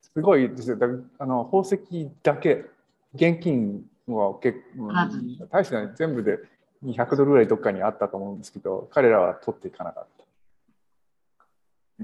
[0.00, 0.76] すごいですよ。
[0.76, 0.86] だ
[1.18, 2.66] あの宝石だけ、
[3.14, 6.38] 現金は結構、うん大してない全部で
[6.84, 10.24] 200ドルぐらいどっかにあったと思うんですけど、彼らは取っていかなかった。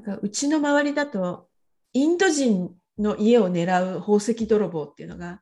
[0.00, 1.46] なんかうちの周りだと、
[1.92, 5.40] インド人の家を狙う宝石泥棒っていうのが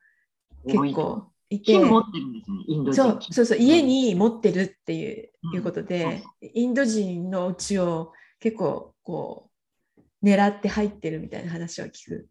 [0.66, 3.02] 結構いて、金持ってるんですね、インド人。
[3.02, 6.12] そうそうそう、家に持ってるっていう,、うんいうことでそう
[6.42, 8.12] そ、インド人のうちを
[8.44, 9.48] 結構こ
[9.96, 12.28] う狙って入ってるみたいな話を聞く。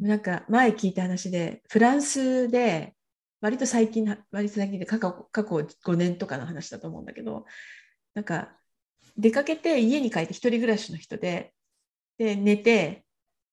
[0.00, 2.94] なんか前聞いた話で、フランスで
[3.42, 5.50] 割と最近な、割と最近で過去過去
[5.84, 7.44] 5年とかの話だと思うんだけど、
[8.14, 8.56] なんか
[9.18, 11.52] 出かけて家に帰って一人暮らしの人で、
[12.16, 13.04] で寝て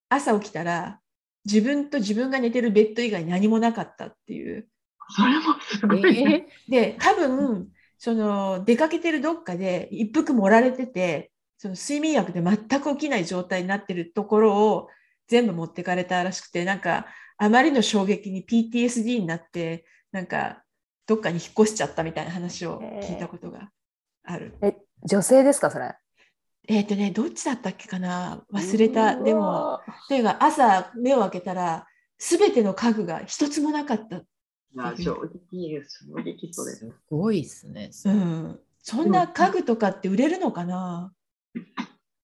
[0.07, 1.01] 朝起きたら
[1.43, 4.69] 自分と自分が寝てるベッド以外何もなかったっていう。
[5.13, 6.47] それもすごい、ね。
[6.69, 7.67] で多分
[8.03, 14.87] その出かけてるどっかで一服盛られててその睡眠薬で全く起きない状態になってるところを
[15.27, 17.05] 全部持ってかれたらしくてなんか
[17.37, 20.63] あまりの衝撃に PTSD になってなんか
[21.05, 23.69] どっかに引っ越しちゃったみたいな話を聞いたことが
[24.23, 24.57] ある。
[24.63, 24.77] え、
[25.07, 25.93] 女性ですか、それ？
[26.67, 28.43] えっ、とねどっちだったっけかな？
[28.51, 29.15] 忘れた。
[29.21, 29.79] でも
[30.09, 31.85] というか朝目を開けたら
[32.17, 34.23] 全ての家具が一つもなかった。
[34.75, 36.71] 正直、衝撃それ。
[36.71, 37.91] すごいですね。
[38.05, 41.13] うん、そんな家具とかって売れるのかな？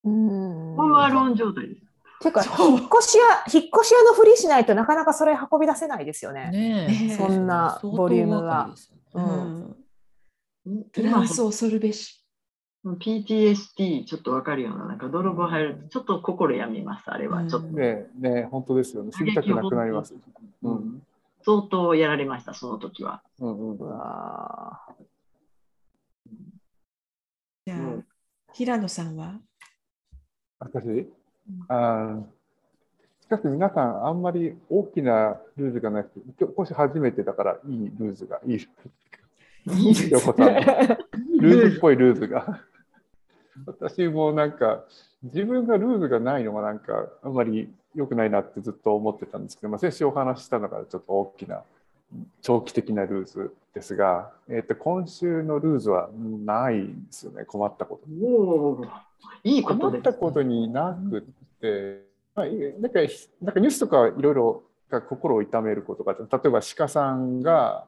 [0.03, 0.75] うん。
[0.75, 1.81] ホームアローン状態です。
[2.19, 6.49] ていうか、引っ越し屋、引っ越し屋のふりしないとなかなかそれ運び出せないですよね。
[6.51, 8.69] ねそんなボリュームが。
[9.13, 9.25] ううん
[10.79, 12.23] ん、フランス恐るべし。
[12.85, 17.45] PTSD ちょっとわかるような、なんか泥棒入るとちょっと心やみます、あれは。
[17.45, 19.11] ちょっとねえ、ねえ、本当ですよね。
[19.11, 20.15] 住みたくなくなります。
[20.63, 21.03] うん。
[21.47, 23.23] 相当やられました、その時は。
[23.39, 28.05] うんうんじゃあ、うん
[28.53, 29.39] 平野さんは？
[30.59, 31.07] 私？
[31.69, 32.23] あー
[33.21, 40.09] しかし皆さん、あんまり大きなルーズがなくて、今日今週初めてだからいいルーズが、いいルーズ。
[40.09, 40.59] 横さんの
[41.39, 42.61] ルーズっぽいルーズが。
[43.65, 44.83] 私もなんか、
[45.23, 51.63] 自分がルーズがないのがなんか、あんまり良くないなってずっと思ってたんですけど、まあ、先週お話ししたのがちょっと大きな、
[52.41, 56.09] 長期的なルーズですが、えっと今週のルーズは
[56.45, 58.25] ないんですよね、困ったこと。
[58.25, 58.29] お
[58.71, 58.85] お、
[59.43, 59.99] いいこと困です。
[59.99, 62.99] ったことになくって、まあ、いなんか
[63.41, 67.85] なんかニュースとかいろいろが心を痛めることが例えば鹿さんが、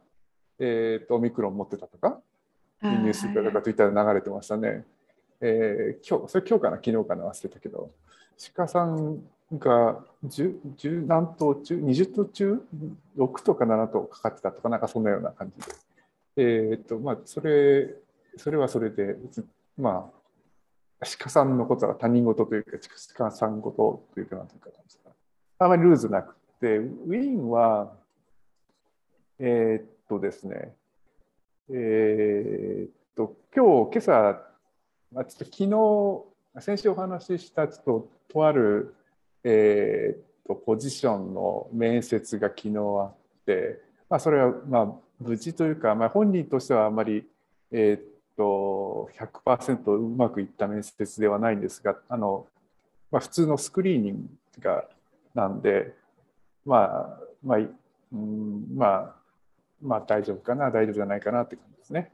[0.59, 2.19] えー、とオミクロン持ってたとか
[2.81, 4.83] ニュースとかツイッターで流れてましたね。
[5.39, 6.77] えー今日それ今日かな？
[6.77, 7.23] 昨日かな？
[7.25, 7.89] 忘れたけど
[8.55, 9.21] 鹿さん
[9.57, 12.61] が 10, 10何頭中20頭中
[13.17, 15.73] 6とか7頭かかってたとかなんかそんなような感じで。
[16.41, 17.95] えーとまあ、それ
[18.37, 19.17] それはそれで
[19.77, 20.19] まあ
[21.17, 22.71] 鹿さんのことは他人事というか、
[23.15, 24.69] 鹿さん事というか、なんていうか、
[25.59, 27.93] あまりルーズなくて、ウィーンは、
[29.39, 30.75] えーっとですね、
[31.69, 34.41] えーっと、今日、今朝、
[35.13, 38.95] まあ、ちょっと昨日、先週お話しした、ちょっと、とある、
[39.51, 43.15] えーと、ポジションの面接が昨日あっ
[43.47, 47.25] て、まあ、それは、まあ、無事というか、まあ、本人としてはあまり、
[47.71, 48.01] えーっ
[48.37, 49.09] と、
[49.43, 52.45] 100%うまくいった面接ではないんですが、あの、
[53.11, 54.85] まあ、普通のスクリーニングが
[55.33, 55.95] なんで、
[56.63, 59.15] まあ、まあ、うん、まあ、
[59.81, 62.11] まあ大丈夫かな、大丈夫じゃないかなって感じですね。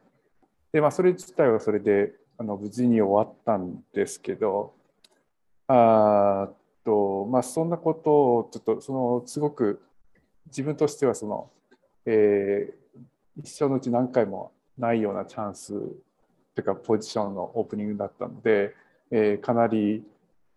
[0.71, 4.73] で、まあ、それ自体はそれで、あの、無事に終わったんですけど、
[5.67, 6.49] あ
[6.85, 9.81] と、まあ、そんなことを、ちょっと、その、すごく、
[10.47, 11.49] 自分としては、その、
[12.05, 12.85] えー
[13.37, 18.73] 一生のうち何回もないようなチャンスというか、ポジションのオープニングだったので、
[19.11, 20.05] えーかなり、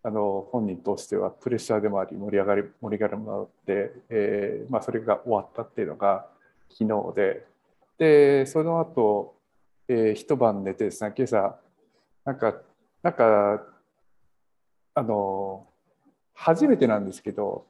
[0.03, 6.26] あの本人としてはプレッシャーでもあり盛り上がり盛り上がりもあって、えーまあ、それが終わったっていうのが
[6.70, 7.47] 昨日で。
[7.99, 9.35] でその後、
[9.89, 11.59] えー一晩寝てですね今朝
[12.24, 12.55] なんか
[13.03, 13.62] なんか
[14.95, 15.66] あの
[16.39, 17.66] 初めてなんですけど、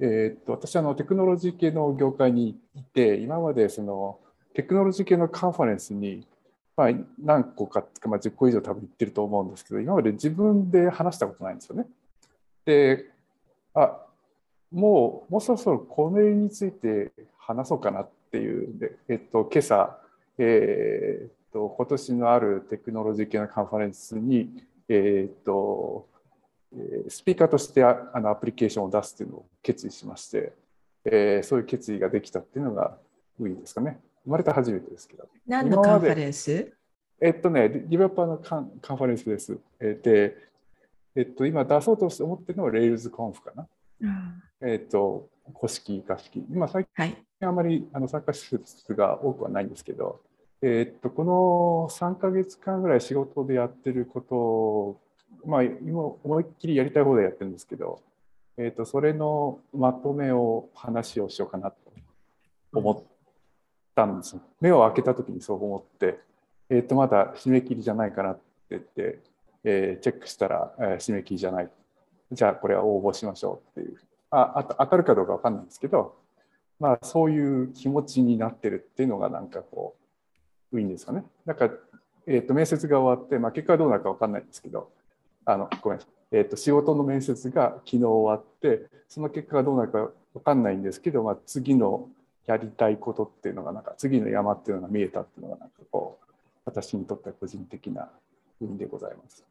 [0.00, 4.18] えーっと私あのテクノロジー系の業界にいて今までその
[4.54, 6.26] テクノロジー系のカンファレンスに
[6.80, 6.90] まあ、
[7.22, 11.86] 何個か、まあ、10個以上多分行ってると思うんですけど、今まで自分で話したことないんですよね。
[12.64, 13.04] で、
[13.74, 13.98] あ
[14.72, 19.98] もう、もうそろそろこれについて話そうかなっていうんで、えっと、今朝、
[20.38, 26.08] えーっと、今年のあるテクノロジー系のカンファレンスに、えーっと、
[27.08, 30.52] スピーカーとしてああのアプリケーションを出すっていうのを決意しまして、
[31.04, 32.96] えーそういう決意ができたっていうのが、
[33.40, 33.98] いいですかね。
[34.24, 35.26] 生まれて初めてですけど。
[35.46, 36.72] 何のカンファレンス？
[37.20, 39.58] えっとね、ディベロッパーのカンカンファレンスです。
[39.80, 40.36] えーで、
[41.16, 43.66] えっと、今出そうと思ってるのは RailsConf かな。
[44.62, 46.44] えっと、古式、合式。
[46.50, 47.16] 今、最はい。
[47.40, 50.20] 近あまりあの参加施設が多くはないんですけど、
[50.62, 55.00] えっと、この3ヶ月間ぐらい仕事でやってることを、
[55.44, 58.00] まあ、今、思いっきりやりたい方でやってるんですけど、
[58.56, 61.76] えっと、それのまとめを話をしようかなと
[62.74, 63.02] 思っ
[63.94, 64.36] たんです。
[64.60, 66.20] 目を開けた時にそう思って、
[66.68, 69.18] えっと、まだ締め切りじゃないかなって言って、
[69.64, 71.70] えーチェックしたら、えー締め切りじゃない。
[72.32, 73.98] じゃあ、これは応募しましょうっていう。
[74.30, 76.16] あ、あと当たるかどうかわかんないんですけど、
[76.78, 79.96] まあ、そういう気持ちになってるっていうのがなんかこ
[80.72, 81.24] う、いいんですかね。
[81.46, 81.70] だか、
[82.26, 84.90] えっと面接が終わって、まあ、結果はどうなるかわかんないんですけど、
[85.52, 92.08] あのごめんなさい、えっと仕事の面接が昨日終わって、その結果がどうなるかわかんないんですけど、まあ、次の
[92.46, 96.26] やりたいことっていうのが、なんか次の山っていうのが見えたっていうのが、なんかこう、
[96.64, 98.08] 私にとっては個人的な
[98.60, 99.44] 運でございます。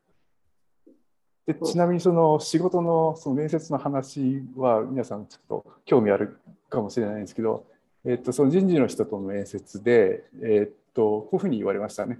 [1.46, 6.38] でちなみにその仕事のその面接の話は皆さんちょっと興味ある
[6.70, 7.66] かもしれないんですけど、
[8.06, 12.20] えっと、その人事の人との面接で、えっと、こういうふうに言われましたね。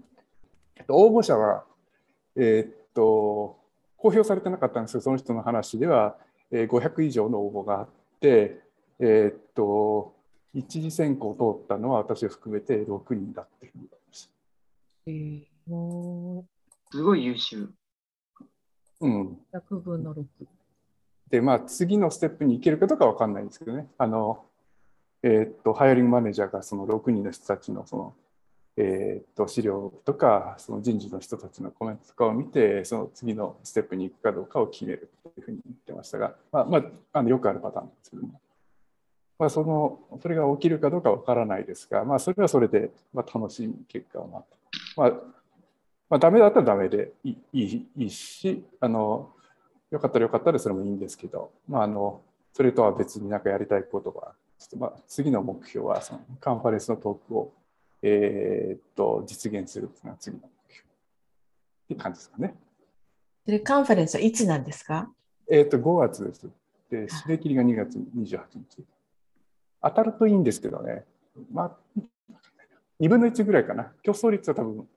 [0.78, 1.64] えっと応募者は、
[2.36, 3.59] えっと、
[4.02, 6.16] 公表されてなかったんですけど、その人の話では、
[6.52, 7.88] えー500以上の応募があっ
[8.20, 8.60] て、
[9.00, 10.16] えっと、
[10.54, 14.30] 一次選考を通ったのは私を含めて6人だっていうふうに言われまし
[16.92, 16.98] た。
[16.98, 17.70] すごい優秀。
[19.02, 20.26] うん、100分の6。
[21.30, 23.88] で、まあ、次のステップに行けるかどうかわかんないんですけどね。
[23.98, 24.46] あの、
[25.22, 28.14] えーっと、ハイアリングマネージャーがその6人の人たちのその、
[28.82, 38.42] えーっと、資料とか、その人事の人たちのコメントとかを見て、その次のステップに行くかどうかを決めるというふうに言ってましたが、まあ、まあ、あのよくあるパターンなんですけども。
[39.38, 44.58] まあ、その、それが起きるかどうかわからないですが、まあ、それはそれで、まあ、楽しみ結果を待って。
[44.96, 45.10] まあ、
[46.10, 47.64] まあ、ダメだったらダメでいい
[47.98, 49.30] いいし、あの、
[49.92, 52.22] よかったらよかったらそれもいいんですけど、まあ、あの
[52.54, 57.52] それとは別になんかやりたいことは、ちょっとまあ次の目標はそのカンファレンスのトークを、
[58.02, 62.56] えーっと実現するっていうのが次の目標って感じですかね。
[63.46, 65.10] それカンファレンスはいつなんですか？
[65.50, 66.48] えーっと5月です。
[66.90, 68.84] で、締め切りが2月28日。
[69.82, 71.06] 当たるといいんですけどね、
[71.52, 72.02] まあ、
[73.00, 73.92] 2分の1ぐらいかな。
[74.04, 74.88] 競争率は多分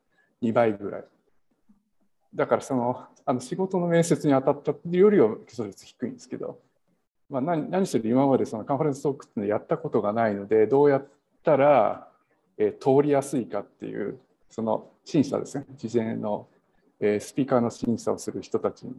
[0.43, 1.05] 2倍ぐらい。
[2.35, 6.59] だからそのあの仕事の面接に当たったっていうよりは競争率低いんですけど、
[7.29, 11.07] まあ、何何しろ今までそのカンファレンストークっていうのやったことがないのでどうやっ
[11.45, 12.09] たら、
[12.59, 14.19] えー通りやすいかっていう
[14.51, 15.65] その審査ですね。
[15.77, 16.47] 事前の、
[17.01, 18.93] えースピーカーの審査をする人たちに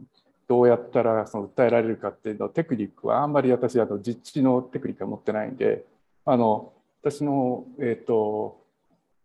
[0.46, 5.84] どうやったらその訴えられるかっていうのテクニックはあんまり私あの実地のテクニックは持ってないんで
[6.26, 8.60] あの私の、えー、と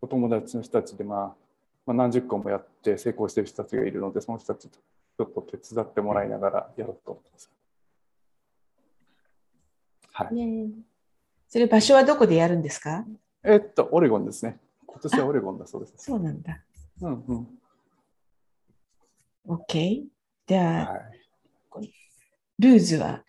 [0.01, 1.35] お友達の人たちで、まあ、
[1.85, 7.51] まあ何十個もやって成功してる人たちがいるのでその人たちとちょっと手伝ってもらいながらやろうと思ってます。
[10.13, 10.69] はい、ね
[11.49, 13.03] それ場所はどこでやるんですか？
[13.43, 14.59] えっと、オレゴンですね。
[14.85, 15.93] 今年はオレゴンだそうです。
[15.97, 16.61] そうなんだ。
[17.01, 17.47] うんうん。
[19.47, 20.03] OK。
[20.45, 21.93] じゃあ、はい。
[22.59, 23.23] ルーズは、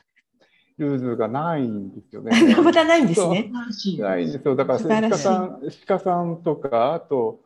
[0.78, 2.32] ルーズがないんですよね。
[2.56, 3.50] まだないんですね。
[3.98, 4.56] ないんですよ。
[4.56, 7.40] だから、鹿さん、鹿さんとか、あと、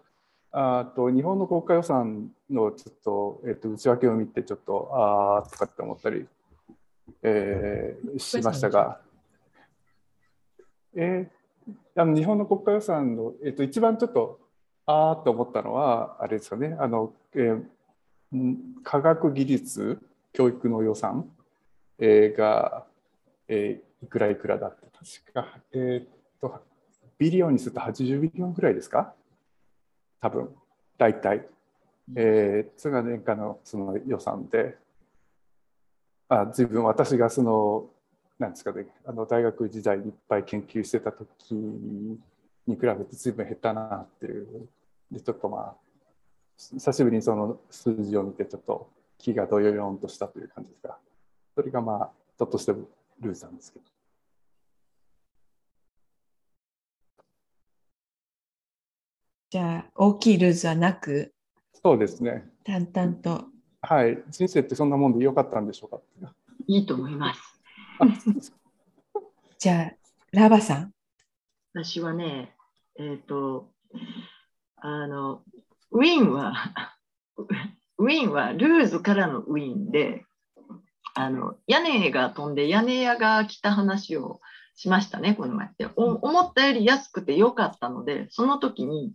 [0.53, 6.27] あと日本の国家予算のちょっと、えっと、内訳を見て、ちょっと、ああとかって思ったり、
[7.23, 9.01] えーしましたが、
[10.95, 11.43] えー
[11.97, 14.40] あの日本の国家予算の、えっと、一番ちょっと、
[14.86, 19.99] ああと思ったのは、あれですよね、あの、えーん科学技術、
[20.32, 21.30] 教育の予算、
[21.99, 22.86] えーが、
[23.49, 24.86] えーいくらいくらだって、
[25.24, 26.09] 確か、えーっ
[26.40, 26.61] と、
[27.16, 29.14] ビリオンにすると80ビリオンぐらいですか？
[30.20, 30.55] 多分、
[30.99, 31.47] 大体。
[32.16, 34.76] えーそれが年間のその予算で、
[36.28, 37.86] あ随分私がその、
[38.45, 42.18] なんですかね、あの大学時代にいっぱい研究してた時に
[42.66, 44.68] 比べて随分減ったなっていう、
[45.11, 45.74] でちょっとまあ、
[46.57, 50.99] 久しぶりにその数字を見て、ちょっと気がどよよんとしたという感じですが、
[51.55, 53.84] それがまあ、ちょっとしてルーズなんですけど。
[59.51, 61.32] じゃあ、大きいルーズはなく、
[61.72, 62.49] そうですね。
[62.64, 63.45] 淡々と。
[63.82, 64.22] はい。
[64.30, 65.90] 人生ってそんなもんでよかったんでしょう
[66.22, 66.34] か
[66.66, 67.54] いいと思います。
[69.59, 69.92] じゃあ、
[70.32, 70.92] ラバさん。
[71.74, 72.55] 私はね、
[72.97, 73.70] えっ、と、
[74.76, 75.42] あの、
[75.90, 76.55] ウィンは、
[77.99, 80.24] ウィンはルーズからのウィンで、
[81.14, 84.40] あの、屋根が飛んで屋根屋が来た話を
[84.74, 85.86] しましたね、この前って。
[85.97, 89.14] お思ったより安くて良かったので、その時に、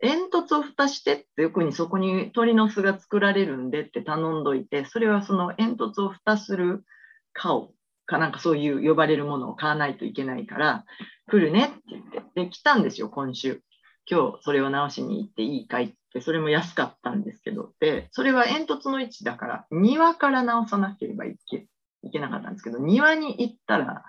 [0.00, 6.84] 煙突を蓋してってよくにそこに鳥の巣が作られるんでって頼んどいて、それはその煙突を蓋する
[7.32, 7.72] 顔
[8.06, 10.84] かなんかそういう呼ばれるものを買わないといけないから、
[11.28, 12.22] 来るねって言って。
[12.34, 13.62] で、来たんですよ、今週。
[14.08, 21.66] 今日それを直しに行っていいかいって、それも安かったんですけど、で、それは煙突の位置だから、庭から直さなければいけ
[22.02, 24.04] いけなかったんですけど、庭に行ったら、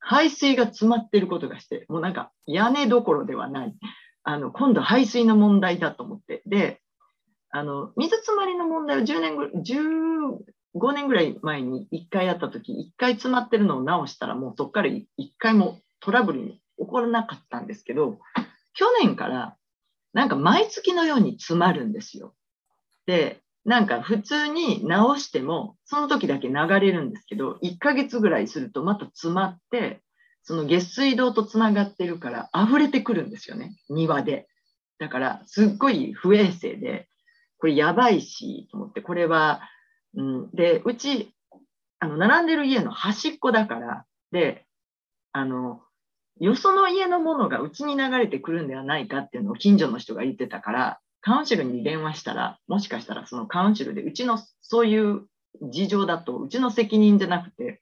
[0.00, 3.74] 排水が詰まってることがして、もうなんか屋根どころではない。
[4.22, 6.42] あの、今度排水の問題だと思って。
[6.46, 6.80] で、
[7.50, 10.36] あの、水詰まりの問題を10年ぐらい、10
[10.74, 15.04] 5年ぐらい前に1回やった時、1回詰まってるのを直したら、もうそこから1
[15.38, 18.18] 回もトラブルに起こらなかったんですけど、
[18.74, 19.56] 去年から
[20.12, 22.34] なんか毎月のように詰まるんですよ。
[23.06, 30.02] で、なんか普通に直しても、その時だけ流れるんですけど、1ヶ月ぐらいするとまた詰まって、
[30.42, 34.48] その下水道とつながってるから溢れてくるんですよね、庭で。
[34.98, 37.08] だから、すっごい不衛生で、
[37.58, 39.60] これやばいし、と思って、これは、
[40.18, 41.32] うん、で、うち、
[42.00, 44.66] あの、並んでる家の端っこだから、で、
[45.32, 45.80] あの、
[46.40, 55.22] よその家のものがうちに流れてくるんではないかっていうのを近所の人が言ってたから、カウンシルに電話したら、もしかしたらそのカウンシルでうちのそういう
[55.62, 57.80] 事情だと、うちの責任じゃなくて、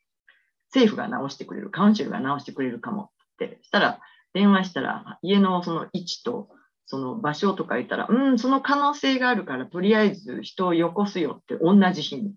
[0.74, 3.08] 政府が直してくれる、カウンシルが直してくれるかもっ
[3.38, 4.00] て、したら、
[4.34, 6.48] 電話したら、家のその位置と、
[6.86, 12.34] その場所とか言ったら、うん、その可能性があるから、とりあえず人をよこすよって、同じ日に。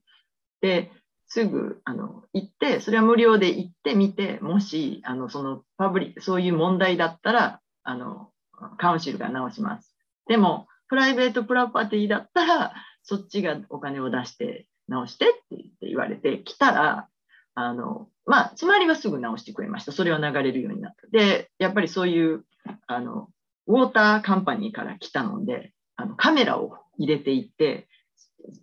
[0.61, 0.91] で、
[1.27, 8.31] すぐあの行って、それは無料で行ってみて、もしあのそのパブリそういう問題だったらあの、
[8.77, 9.95] カウンシルが直します。
[10.27, 12.73] でも、プライベートプロパティだったら、
[13.03, 17.07] そっちがお金を出して直してって言って言われて、来たら、
[17.55, 19.91] あのまあ、詰まりはすぐ直してくれました。
[19.91, 21.07] それは流れるようになった。
[21.07, 22.45] で、やっぱりそういう
[22.87, 23.27] あの
[23.69, 27.87] ウォーターカンパニーから来たので、あのカメラを入れていって、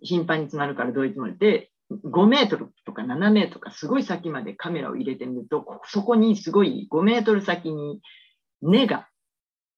[0.01, 8.01] 頻繁に詰まるからどういうつもりで、5メートルとか7メートルとかすごい先までカメラを入れてみると、こそこにすごい5メートル先に
[8.61, 9.07] 根が、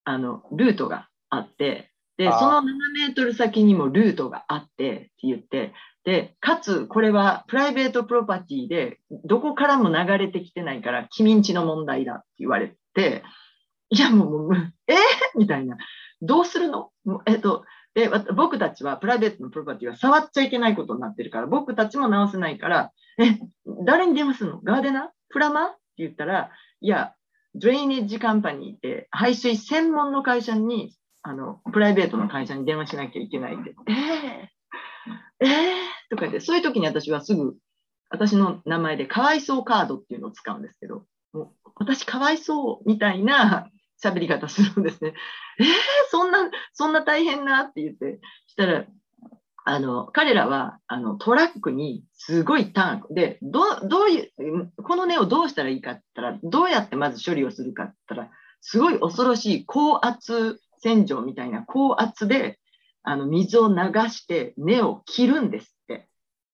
[0.03, 5.73] あの、ルートがあって、で、その7メートル先にもルートがあってって言って、
[6.03, 13.23] で、かつこれはプライベートプロパティで、どこからも流れてきてないから、君んちの問題だって言われて、
[13.89, 14.97] いやもう、もうえー、
[15.37, 15.77] みたいな。
[16.21, 16.91] どうするの？
[17.25, 17.63] えっと、
[17.93, 23.39] で、わ僕たちはプライベートのプロパティは触っちゃいけないことになってるから、僕たちも直せないから、え、
[23.85, 24.61] 誰に電話するの？
[24.61, 25.07] ガーデナー？
[25.29, 27.13] プラマって言ったら、いや、
[27.55, 35.49] ドレイネージカンパニーって排水専門の会社に、あの、プライベートの会社に電話しなきゃいけないんで、えー、えー、
[36.09, 37.55] とか言って、そういう時に私はすぐ、
[38.09, 43.69] 私の名前でかわいそうカードっていうのを使うんですけど、もう私かわいそうみたいな
[44.03, 45.13] 喋り方するんですね。
[45.59, 45.67] えー、
[46.09, 48.85] そんな、そんな大変なって言って、したら、
[49.65, 53.13] あの、彼らは、あの、トラックにすごいターン。
[53.13, 58.31] で、ど、どういう、この根をどうしたらいいかって言ったら、どうやってまず処理をするかって言ったら、
[58.61, 62.59] すごい恐ろしい高圧洗浄みたいな高圧で
[63.03, 63.75] あの水を流
[64.09, 66.07] して根を切るんですって。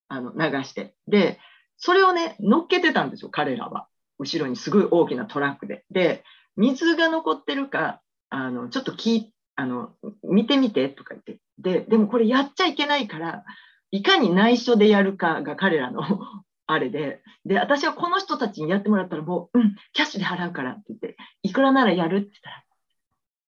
[0.08, 0.94] あの流して。
[1.08, 1.40] で
[1.78, 3.88] それをね乗っけてたんですよ彼らは。
[4.18, 5.84] 後ろにすごい大きなトラックで。
[5.92, 6.24] で
[6.58, 9.26] 水が残ってるかあのちょっと聞
[9.56, 9.92] あの
[10.24, 11.42] 見てみてとか言って。
[11.58, 13.46] ででもこれやっちゃいけないから
[13.92, 16.02] いかに内緒でやるかが彼らの
[16.68, 22.32] あれで、で、私はこの人たちにやってもらったらもう、うん、キャッシュで払うからって言って、いくらならやるって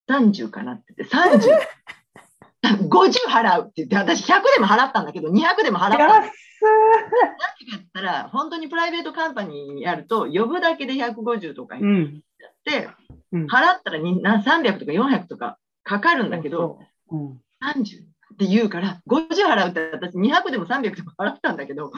[0.08, 6.32] 言ったら、30かなって言って、30、 50払うって言って、私100でも払ったんだけど、200でも払ったんだ安
[6.62, 11.80] 何かやったら、本当にプライベートカンパニーにやると、呼ぶだけで150とかい。
[11.80, 12.74] 言っうん。
[12.74, 12.88] て、
[13.32, 16.80] うん払ったらにな300とか400とかかかるんだけど、
[17.12, 17.42] うん。
[17.64, 21.92] 30って言うから、50払うって私200でも300でも払ったんだけど、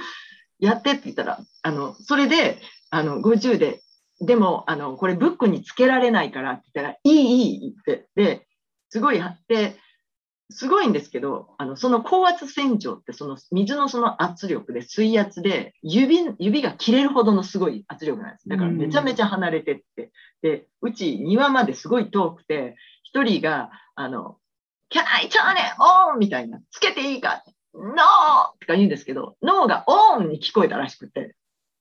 [0.59, 3.81] やってって言ったら、あの、それで、あの、50で、
[4.21, 8.47] でも、あの、これブックにつけられないからって言ったら、いい、いいって、で、
[8.89, 9.77] すごい貼って、
[10.51, 18.49] すごいんですけど、あの、その高圧洗浄って、その水のその圧力で、水圧で、指、指が切れるほどのすごい圧力なんです。
[18.49, 24.37] だからめちゃめちゃ離れてって、で、うち庭まですごい遠くて、一人が、あの、
[24.91, 26.17] Can I turn it on?
[26.17, 26.59] みたいな。
[26.71, 27.43] つけていいか
[27.75, 27.83] ?No!
[28.59, 31.35] とか言うんですけど、ノーがオンに聞こえたらしくて、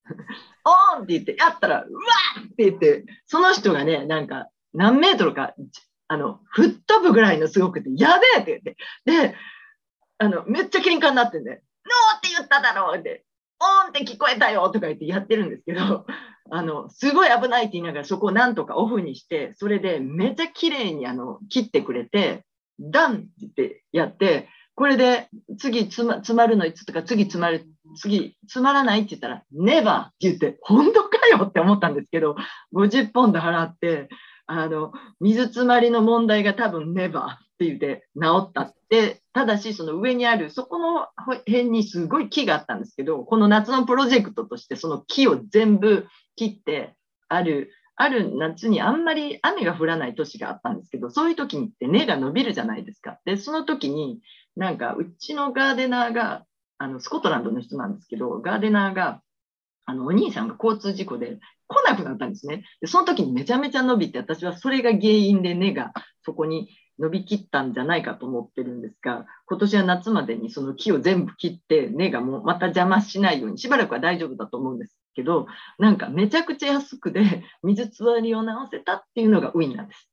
[0.97, 5.55] オンって言って、やったら、うわーって言って、その人がね、なんか、何メートルか、
[6.09, 8.61] あの、吹っ飛ぶぐらいのすごくて、やべえって
[9.05, 9.37] 言って、で、
[10.19, 13.25] あの、めっちゃ喧嘩になってんで、ノーって言っただろうって、
[13.61, 16.07] オンって聞こえたよとか言ってやってるんですけど、
[16.51, 22.45] あの、すごい危ないって言いながらそこをなんとかオフにして、それでめっちゃ綺麗にあの、切ってくれて、
[22.81, 25.29] ダンって言ってやって、これで
[25.59, 32.37] 次つま詰まるのいつとか次詰まる、次詰まらないって言ったら、ネバーって言って、本当かよって思ったんですけど、
[32.73, 34.09] 50ポンド払って、
[34.49, 41.07] あの、水詰まりの問題が多分ネバーって言って治ったって、ただしその上にある、そこの
[41.47, 46.95] 辺にすごい木があったんですけど、この夏のプロジェクトとしてその木を全部切って、
[47.29, 53.19] ある、ある夏にあんまり雨が降らない年があったんですけど、そういう時にって根が伸びるじゃないですか。
[53.27, 54.21] で、その時に
[54.57, 56.47] なんかうちのガーデナーが、
[56.79, 59.21] あの、スコットランドの人なんですけど、ガーデナーが、
[59.85, 61.39] あの、お兄さんが交通事故で
[61.69, 62.65] 来なくなったんですね。
[62.81, 65.93] で、その時にめちゃめちゃ伸びて、私はそれが原因で根が
[66.25, 75.47] そこに伸びきったんじゃないかと思ってるんですが、今年は夏までにその木を全部切って、根がもうまた邪魔しないように、しばらくは大丈夫だと思うんですけど、
[75.79, 80.11] なんかめちゃくちゃ安くで水詰まりを直せたっていうのがウィンなんです。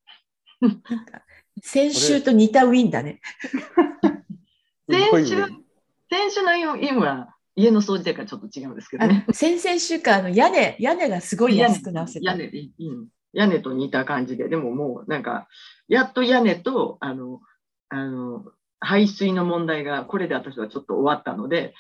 [0.62, 1.22] なんか
[1.62, 3.22] 先週と似たウィンだね。
[4.90, 5.36] 先週、
[6.12, 9.26] 先週の意味は家の掃除だからちょっと違うんですけどね。
[9.32, 12.32] 先々週間あの屋根、屋根がすごい安く直せた。
[12.32, 15.48] 屋根でいいの屋根と似た感じで、でももうなんか、
[15.88, 17.42] やっと屋根と、あの、
[17.90, 18.46] あの、
[18.80, 21.74] 排水の問題がこれで私はちょっと終わったので、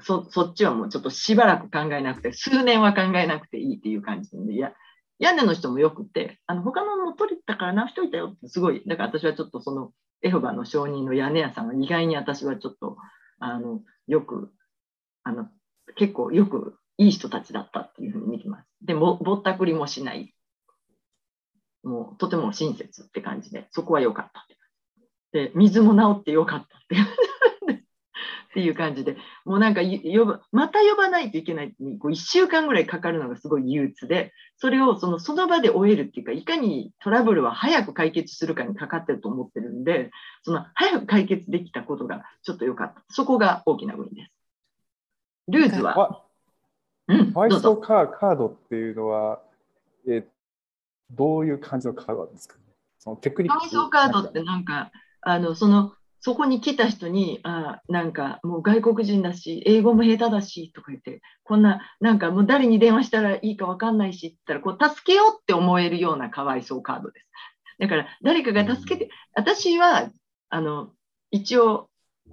[0.00, 4.72] そそっちはもうちょっとしばらく考えなくて、数年は考えなくていいっていう感じで、いや
[5.18, 12.96] 屋根の人もよくて、あの他のも取れたから直しといたよってすごい、だから私はちょっとそのエホバの承認の屋根屋さんは意外に私はちょっと、
[13.38, 14.50] あの、よく、
[15.24, 15.48] あの、
[15.96, 18.68] 結構よくいい人たちだったっていうふうに見てます。
[18.82, 20.34] でも、ぼったくりもしない。
[21.82, 25.48] もうとても親切って感じで、そこは良かったって。
[25.48, 26.96] で、水も治って良かったって。
[28.52, 29.16] っていう感じで、
[29.46, 40.10] もうなんか呼ば、また呼ばないといけないってこう1週間ぐらいかかるのがすごい憂鬱で、それをそのその場で終えるっていうか、いかにトラブルは早く解決するかにかかってると思ってるんで、
[40.42, 43.02] その早く解決できたことがちょっと良かった。
[43.08, 44.41] そこが大きなウィンです。
[45.48, 46.22] ルーズは、わ
[47.08, 49.40] うん、ワイトカーカードっていうのは、
[50.06, 50.24] えー
[51.14, 52.56] どういう感じのカードなんですか？
[52.56, 52.62] ね
[52.98, 53.58] そのテクニック。
[53.58, 54.90] 配送カードってなんか、
[55.20, 67.26] あの、その、そこに来た人に、あなんかもう外国人だし、英語も下手だしとか言って、こんな、なんかもう誰に電話したらいいかわかんないしって言ったら、こう、助けようって思えるようなかわいそうカードです。
[67.78, 70.08] だから、誰かが助けて、私は、
[70.48, 70.94] あの、
[71.30, 71.90] 一応、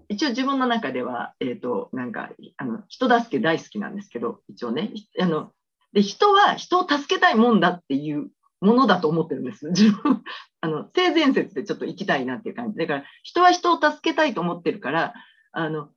[0.08, 5.52] 一応自分の中では、えっ、と、なんか、あの、人助け大好きなんですけど、一応ね、あの、
[5.94, 8.30] で、人は人を助けたいもんだっていう
[8.62, 9.68] ものだと思ってるんです。
[9.70, 10.24] 自分、
[10.62, 12.78] あの、性善説でちょっと行きたいなっていう感じ。
[12.78, 15.14] だから、人は人を助けたいと思ってるから、
[15.52, 15.90] あの、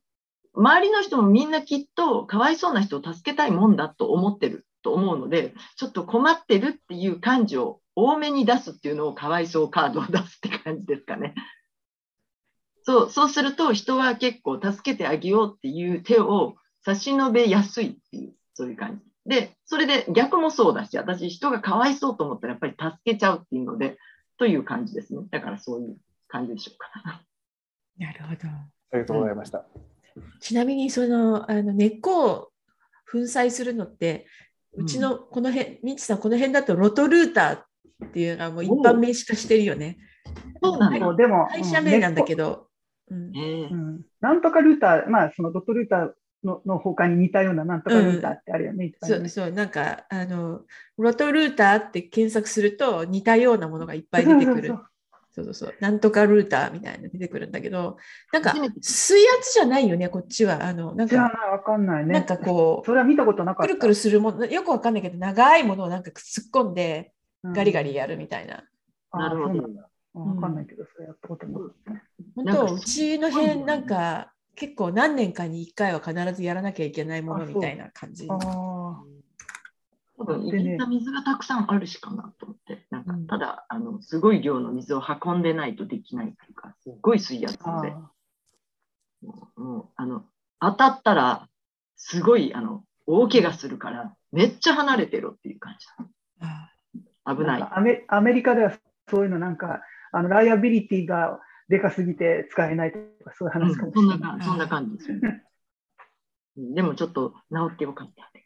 [0.55, 11.33] 周りの人もみんなきっとかわいそうな人を助けたいもんだと思ってると思うので、ちょっと困ってるっていう感情を多めに出すっていうのをかわいそうカードを出すって感じですかね。
[12.83, 16.55] そう、そうすると人は結構助けてあげようっていう手を
[16.85, 19.29] 差し伸べやすいっていう、そういう感じ。
[19.29, 23.97] で、それで逆もそうだし、私、人がかわいそうと思ったらやっぱり助けちゃうっていうので、
[24.37, 25.21] という感じですね。
[25.31, 25.97] だからそういう
[26.27, 27.21] 感じでしょうか。
[27.97, 28.49] なるほど。
[28.49, 29.65] ありがとうございました。
[30.39, 32.49] ちなみにそのあの根っこを
[33.11, 34.27] 粉砕するのって
[34.73, 39.97] うちのこの辺、みちさんこの辺だとロトルーターっていうのがもう一般名詞化してるよね。
[40.61, 40.99] そうなんだ。
[40.99, 42.67] そうでも、会社名なんだけど、
[44.21, 46.11] なんとかルーター、まあ、そのドットルーター
[46.43, 49.17] のの他に似たようななんとかルーターってあるよね、いっぱいね。
[49.17, 49.51] そうそう。
[49.51, 50.61] なんかあの
[50.97, 54.75] ロトルーターって検索すると似たようなものがいっぱい出てくる。
[55.35, 55.73] そうそうそう。
[55.79, 57.97] なんとかルーターみたいなの出てくるんだけど、
[58.31, 60.63] なんか水圧じゃないよね、こっちは。
[60.63, 61.15] あのなんか
[61.51, 62.13] わかんないね。
[62.13, 63.69] なんかこうそれは見たことなかった。
[63.69, 67.13] くるくるするもの、よくわかんないけど、長いものをなんか突っ込んで
[67.43, 67.53] うん。
[67.53, 68.63] ガリガリやるみたいな。
[69.11, 70.41] あーなるほどそうなんだ。
[70.41, 72.03] わかんないけど、それやったことなかったね。
[72.35, 78.27] 本当、うちの辺なんか結構何年かに1回は必ずやらなきゃいけないものみたいな感じ。
[78.27, 87.93] 多分、でね入れた水がたくさんあるしかなと思って、なんかうんただあの、すごい量の水を運んでないとできないというか、すごい水圧あで、ー
[89.25, 90.25] もうもうあの
[90.59, 91.49] 当たったら、
[91.95, 95.87] すごいあの大怪我するから、めっちゃ離れてろっていう感じ。
[97.25, 97.67] 危ない。
[97.71, 98.73] アメアメリカでは
[99.09, 99.81] そういうのなんか、
[100.13, 104.39] あのライアビリティがでかすぎて使えないとか、そういううん話かもしそんなれない。
[104.39, 105.43] かそんな感じですよね。
[106.57, 108.31] う んでもちょっと治ってよかった。
[108.33, 108.45] ね。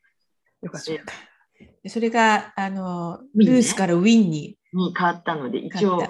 [0.61, 1.89] よかった。
[1.89, 6.03] それがあのルースからウィンにに変わったので、一応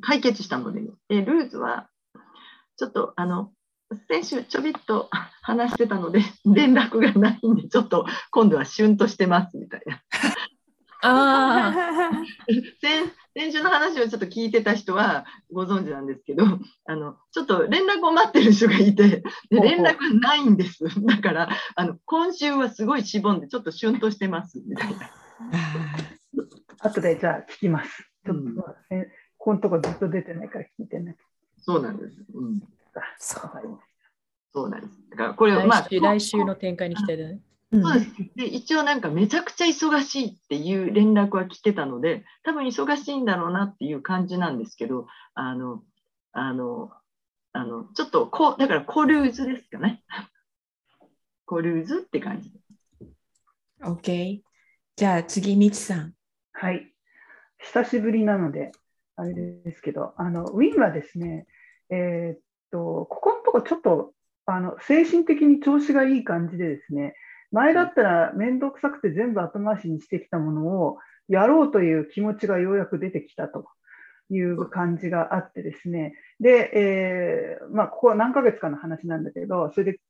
[0.00, 1.88] 解決したので、でルーズは
[2.76, 3.52] ちょっとあの
[4.08, 5.08] 先週ちょびっと
[5.42, 10.02] 話してたので連絡がないんでちょっと今度はシュンとしてますみたいな。
[11.04, 11.72] あ
[12.80, 16.44] 先 先週の話をちょっと聞いてた人はご存知なんですけど
[16.84, 25.10] あのちょっと連絡を待ってる人がいてで連絡がないんですだからあの今週はすごいしぼんでちょっとシュンとしてますみたいな。
[26.80, 28.10] あ 後でじゃあ聞きます。
[28.24, 28.56] ちょっと、うん
[29.42, 31.16] ここのとこずっと出てないから聞いてね。
[31.58, 32.14] そうなんです。
[32.32, 32.60] うん、
[33.18, 33.80] そう
[34.52, 34.92] そうなんです。
[35.10, 37.40] だからこれあはまあ来週来週の展開に期待だね。
[37.72, 38.12] うんそうです。
[38.36, 45.82] で、一応なんかめちゃくちゃ忙しいっていう連絡は来てたので、多分忙しいんだろうなっていう感じなんですけど、あの、
[46.32, 46.90] あの、
[47.52, 50.04] あの、ちょっとこう、だからコルーズですかね。
[51.46, 52.52] コルーズって感じ。
[53.80, 54.42] OK。
[54.96, 56.14] じゃあ次、みちさん。
[56.52, 56.92] はい。
[57.58, 58.72] 久しぶりなので、
[59.16, 61.46] あれですけど、あのウィンはですね、
[61.90, 62.40] えーっ
[62.70, 64.12] と、ここのとこちょっと
[64.46, 67.14] あの精神的に調子がいい感じでですね、
[67.52, 70.98] 前だったら面倒くさくて全部後回しにしてきたものを
[71.28, 73.66] やろうという気持ちがようやく出てきたと
[74.30, 80.00] いう感じがあってですね、で、えーまあ、ここは何ヶ月かの話なんだけど、それで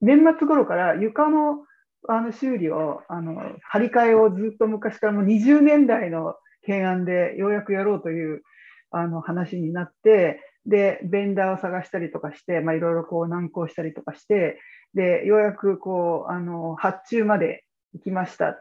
[0.00, 1.64] 年末頃から床の
[2.08, 8.42] あの修理を、あの張り替えをずっと昔からもう20年代の懸案でようやくやろうという
[8.90, 14.60] あの話になって、で、ベンダーを探したりとかして、まあ、いろいろこう難航したりとかして、
[14.96, 18.56] で、ようやくこう、あの、発注まで行きました。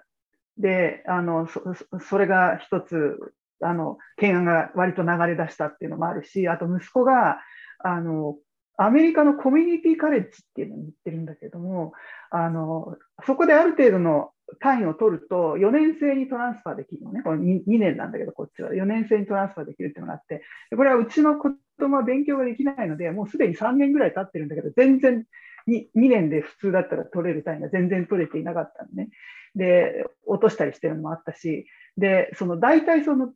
[0.58, 1.62] で、あの、そ
[2.00, 3.18] それが一つ、
[3.62, 7.40] あの、懸案が割と流れ出したっていうのもあるし、あと息子が、
[7.80, 8.36] あの、
[8.78, 11.94] アメリカのコミュニティカレッジっていうのに行ってるんだけども、
[12.30, 17.22] あの、そこである程度の単位を取ると、4年生にトランスファーできるのね。
[17.24, 18.74] これ 2, 2年なんだけど、こっちは。
[18.74, 20.44] 4年生にトランスファーできるっていうのがあって、
[20.76, 25.26] これはうちの子供は勉強ができないので、もうすでに3年ぐらい経ってるんだけど、全然
[25.68, 29.10] 2, 年で普通だったら取れる単位が全然取れていなかったのね。
[29.56, 31.66] で、落としたりしてるのもあったし、
[31.98, 33.32] で、その大体その、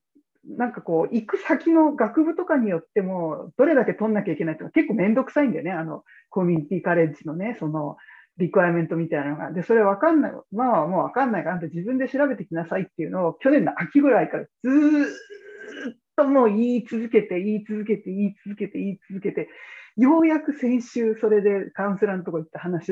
[0.57, 5.71] なんかこう、行く先の学部とかによっても、どれだけ取んなきゃいけないっていうのは結構めんどくさいんだよね。
[5.71, 7.97] あの、コミュニティカレッジのね、その、
[8.37, 9.51] リクワイメントみたいなのが。
[9.51, 10.31] で、それ分かんない。
[10.53, 15.07] まあ、もう分かんないから、あんた自分で調べてきなさいっていうのを、去年の秋ぐらいからずーっ
[16.29, 19.49] もう言い続けて、言い続けて、言い続けて、言い続けて、
[19.97, 22.91] ようやく先週、それでカウンセラーのところ行った話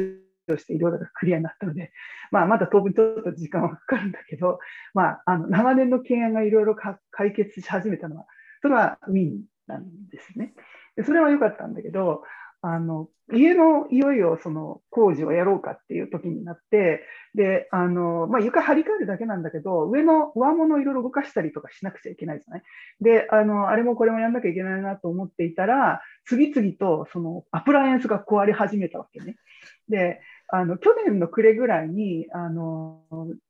[0.52, 1.92] をして、いろいろクリアになったので、
[2.32, 4.60] まあ、まだ当分ちょっと時間はかかるんだけど、
[4.94, 6.76] まあ、あの長年の懸案がいろいろ
[7.12, 8.26] 解決し始めたのは、
[8.62, 10.54] それはウィンなんですね。
[10.96, 12.24] でそれは良かったんだけど、
[12.62, 17.04] あの家のいよいよその工事をやろうかっていう時になって、
[17.36, 22.64] であのまあ、床張り替えるだけなんだけど、上の上物をいろいろ動かしたりとかしなくちゃいけないじゃない？
[23.02, 29.36] であの、あれもこれもやんなきゃいけないなと思っていたら、次々とそのアプライアンスが壊れ始めたわけね。
[29.90, 33.02] であの去年の暮れぐらいにあの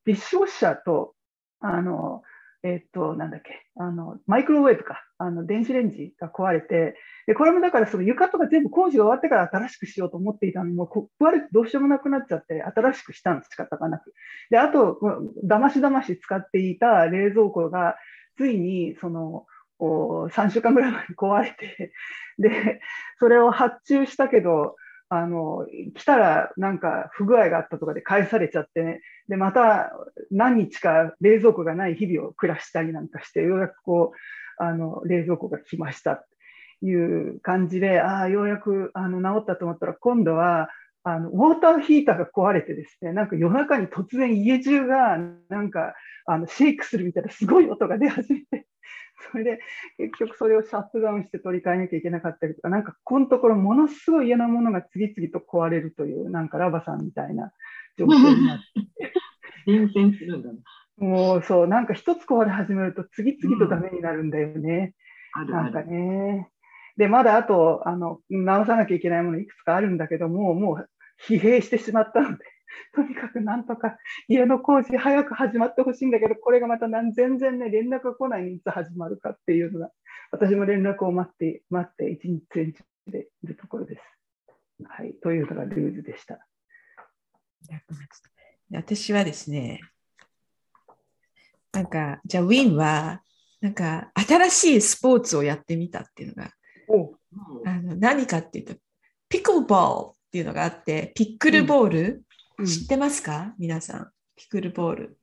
[0.05, 1.13] ディッシュウォッシャーと
[1.59, 2.23] あの
[2.63, 6.95] えっと、なんだっけ、あの、マイクロウェーブか、あの、電子レンジが壊れて、
[7.27, 14.13] で、これもだからその床とか全部工事が終わってから新しくしようと思っていたのに、も壊れてどうしようもなくなっちゃって、新しくしたんです、仕方がなく。
[14.49, 14.99] で、あと、
[15.43, 17.95] だましだまし使っていた冷蔵庫が、
[18.37, 19.45] ついに、その、
[19.79, 21.91] お3週間ぐらい前に壊れて、
[22.39, 22.81] で、
[23.19, 24.75] それを発注したけど、
[25.09, 25.65] あの、
[25.95, 29.91] 来たらなんか不具合があったとかで返されちゃってね、で、また
[30.31, 36.25] 何日か冷蔵庫がない日々を暮らしたりなんかして、ようやくこう、あの、冷蔵庫が来ましたっ
[36.81, 40.69] ていう感じで、ああ、ようやくあの治ったと思ったら、今度は、
[41.03, 45.17] あの、ウォーターヒーターが壊れてですね、なんか夜中に突然家中が
[45.49, 45.93] なんか、
[46.25, 48.67] あの、シェイクするみたいなすごい音が出始めて、
[49.31, 49.59] それで
[49.97, 57.51] 結局それをシャットダウンして取り替えなきゃいけなかったりとか、なんかこのところものすごい嫌なものが次々と壊れるという、なんかラバさんみたいな
[57.97, 59.13] 状況になって。
[59.65, 60.59] 伝染するんだな。
[60.97, 64.95] もうそう、なんか一つ壊れ始めると次々とダメになるんだよね。
[65.33, 65.87] あるあなんかる。
[65.87, 66.49] ね。
[66.97, 70.89] で、まだあと、あの、直さなきゃいけないものいくつかあるんだけども、もう
[71.31, 72.43] 疲弊してしまったので、
[72.95, 73.97] とにかくなんとか
[74.27, 79.91] 家の工事早く始まってほしいんだけど、これがまたなん全然ね、連絡が来ないにいつ始まるかっていうのが、
[80.31, 84.03] 私も連絡を待って、待って、一日一日でいるところです。
[84.85, 85.13] はい。
[85.21, 86.39] というのがルーズでした。
[88.71, 89.81] 私はですね、
[91.71, 93.21] なんか、じゃあ、ウィンは、
[93.61, 96.51] なんか、新しいスポーツをやってみたっていうのが、
[96.89, 97.13] お
[97.65, 98.75] あの何かっていうと、
[99.29, 102.23] ピクルボールっていうのがあって、ピックルボール、
[102.65, 103.53] 知ってますか？
[103.59, 104.11] 皆さん。
[104.35, 105.17] ピクルボール。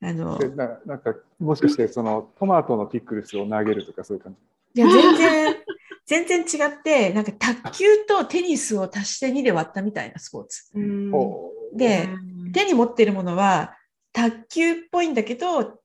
[0.00, 4.34] あの、でななんかもしかしてそのトマトのピックルスを投げるとかそういう感
[4.74, 4.80] じ？
[4.80, 5.56] いや、全然、
[6.06, 10.70] 全然違って、なんか卓球とテニスを足して2で割ったみたいなスポーツ。
[10.74, 12.08] うんおで、
[12.52, 13.76] 手に持ってるものは
[14.12, 15.80] 卓球っぽいんだけど、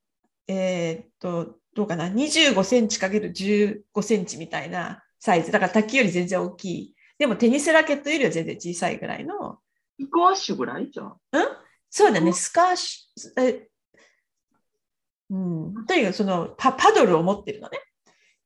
[0.48, 5.52] えーっと、どうかな、25センチ ×15 センチみたいなサイズ。
[5.52, 6.96] だから卓球より全然大きい。
[7.18, 9.60] でもテニスラケットよりは全然小さいぐらいの。
[10.00, 10.90] スクワッシュぐらい？
[10.92, 11.16] じゃん？
[11.90, 13.68] そうだね、スカーシュ、え
[15.30, 17.80] うん、とにかくそのパパドルを持ってるのね。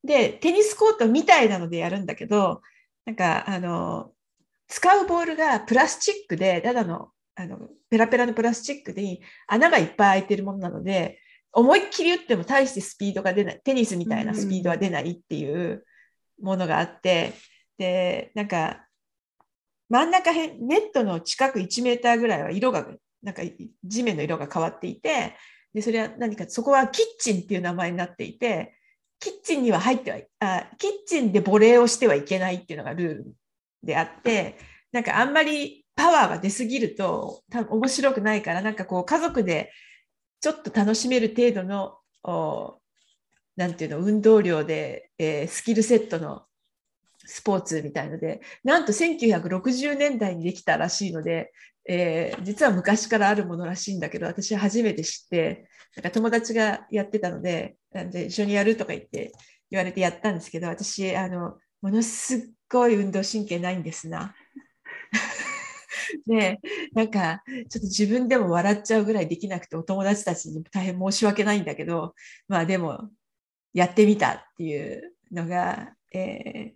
[0.03, 2.61] で、テニスコートみたいなのでやるんだけど、
[3.06, 4.11] なんか、あの、
[4.68, 7.10] 使うボールがプラスチックで、ただの、
[7.40, 11.20] あの、ペラペラのプラスチックで穴がいっぱい開いてるものなので、
[11.53, 15.86] 思いっきり打っても大してスピードが出ない、テニスみたいなスピードは出ないっていう
[16.41, 17.34] ものがあって、
[17.78, 18.86] で、なんか、
[19.88, 22.86] 真ん中辺、ネットの近く1メーターぐらいは色が、
[23.24, 23.41] なんか
[23.86, 25.36] 地面の色が変わっていて、
[25.74, 28.76] で、それは何か、そこはキッチンっていう名前になっていて、
[29.20, 33.34] キッチンには入ってはい、あ、キッチンでボレーをしてはいけないっていうのがルール
[33.82, 34.57] であって、
[34.91, 39.73] なんかあんまりパワーが出すぎると多分面白くないから、なんかこう家族で
[40.39, 42.80] ちょっと楽しめる程度の、お
[43.57, 46.43] なんていうの、運動量で、えースキルセットの
[47.26, 51.51] スポーツみたいので、なんと1960年代にできたらしいので、
[51.85, 55.67] えー実は昔からあるものらしいんだけど、私は初めて知って、
[55.97, 59.34] なんか友達がやってたので、なんで一緒にやるとか言って
[59.69, 62.39] 言われてやったんですけど、私、あの、ものすっ
[62.71, 64.34] ごい運動神経ないんですな。
[66.27, 66.60] で、
[66.94, 72.15] なんか、ちょっと自分でも笑っちゃうぐらいできなくて、お友達たちに大変申し訳ないんだけど、
[72.48, 73.10] まあでも、
[73.73, 76.73] やってみたっていうのが、え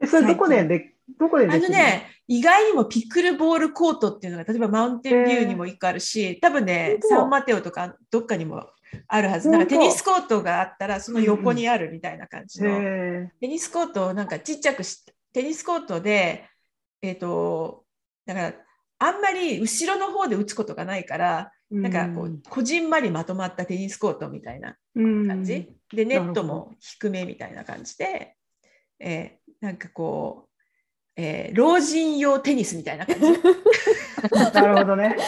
[0.00, 1.78] えそれどこでで、どこでーあできるの？
[1.78, 8.70] ね、意外にもピックルボールコートっていうのが、例えばマウンテンビューにも一個あるし、多分ね、サンマテオとかどっかにも
[9.08, 9.50] あるはず。
[9.50, 12.70] なんかテニスコートがあったら、その横にあるみたいな感じの。
[12.70, 16.48] へテニスコートをなんかちっちゃくしテニスコートで、
[17.02, 17.79] えっ、と、
[18.34, 18.54] だから、
[19.00, 25.68] あんまり後ろの方で打つことがないから、ーなんかこう、こじんまりまとまったテニスコートみたいなうん感じ？
[25.92, 28.36] で、ネットも低めみたいな感じで、
[29.00, 30.50] えーなんかこう、
[31.16, 33.22] えー老人用テニスみたいな感じ。
[34.54, 35.16] なるほどね。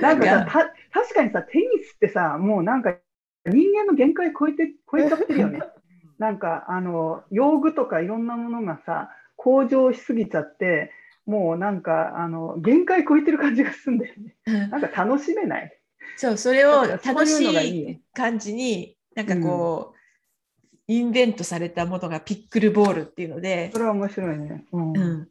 [0.00, 2.96] なんかさ、た確かにさ、テニスってさ、もうなんか
[3.46, 5.60] 人間の限界超えて、超えちゃってるよね。
[6.18, 9.10] なんか、あの、用具とかいろんなものがさ、
[9.46, 10.90] 向上しすぎちゃって、
[11.24, 14.34] もうなんか、あの、限界超えてる感じがするんだよね。
[14.44, 15.80] なんか楽しめない。
[16.16, 24.64] そう、それを楽しいうのがいいよい感じに、なんかこう、インベントされたものがピックルボールっていうのでそ、れは面白いね。
[24.72, 24.96] うん。
[24.96, 25.28] うん、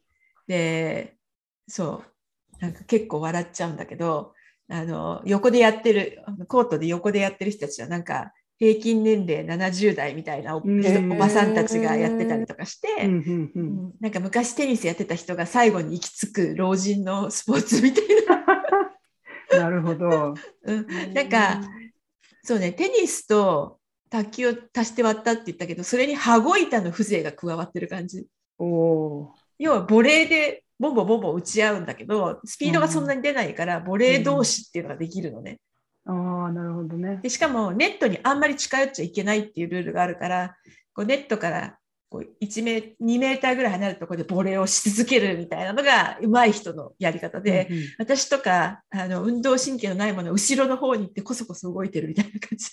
[0.47, 1.17] で、
[1.67, 2.03] そ
[2.61, 4.33] う、なんか結構笑っちゃうんだけど、
[4.69, 12.87] あの、横でやってる、コートで横でやってる人たちはなんか、平均年齢70代みたいなおばさんたちがやってたりとかして、
[13.99, 18.45] なんか昔テニスやってた人が最後に行き着く老人のスポーツみたいな。
[19.59, 20.33] なるほど。
[20.63, 21.61] うん、なんか、
[22.43, 23.79] そうね、テニスと
[24.09, 28.25] 卓球を足して割ったって言ったけど、それに羽子板の風情が加わってる感じ。
[28.57, 35.59] おお要はボレーでボンボンボンボン打ち合うんだけど、スピードがそんなに出ないから、ボレー同士っていうのができるのね。
[36.05, 36.11] ー。
[36.11, 37.19] ああ、なるほどね。
[37.21, 40.55] でしかもネットにあんまり近寄っちゃいけないっていうルールがあるから、
[40.93, 41.77] こうネットから
[42.09, 52.67] こう1メ2メーターぐらい離れたところでボレーをし続けるみたいなのが上手い人のやり方で、うんうん私とかあの運動神経のないもの後ろの方に行ってこそこそ動いてるみたいな感じ。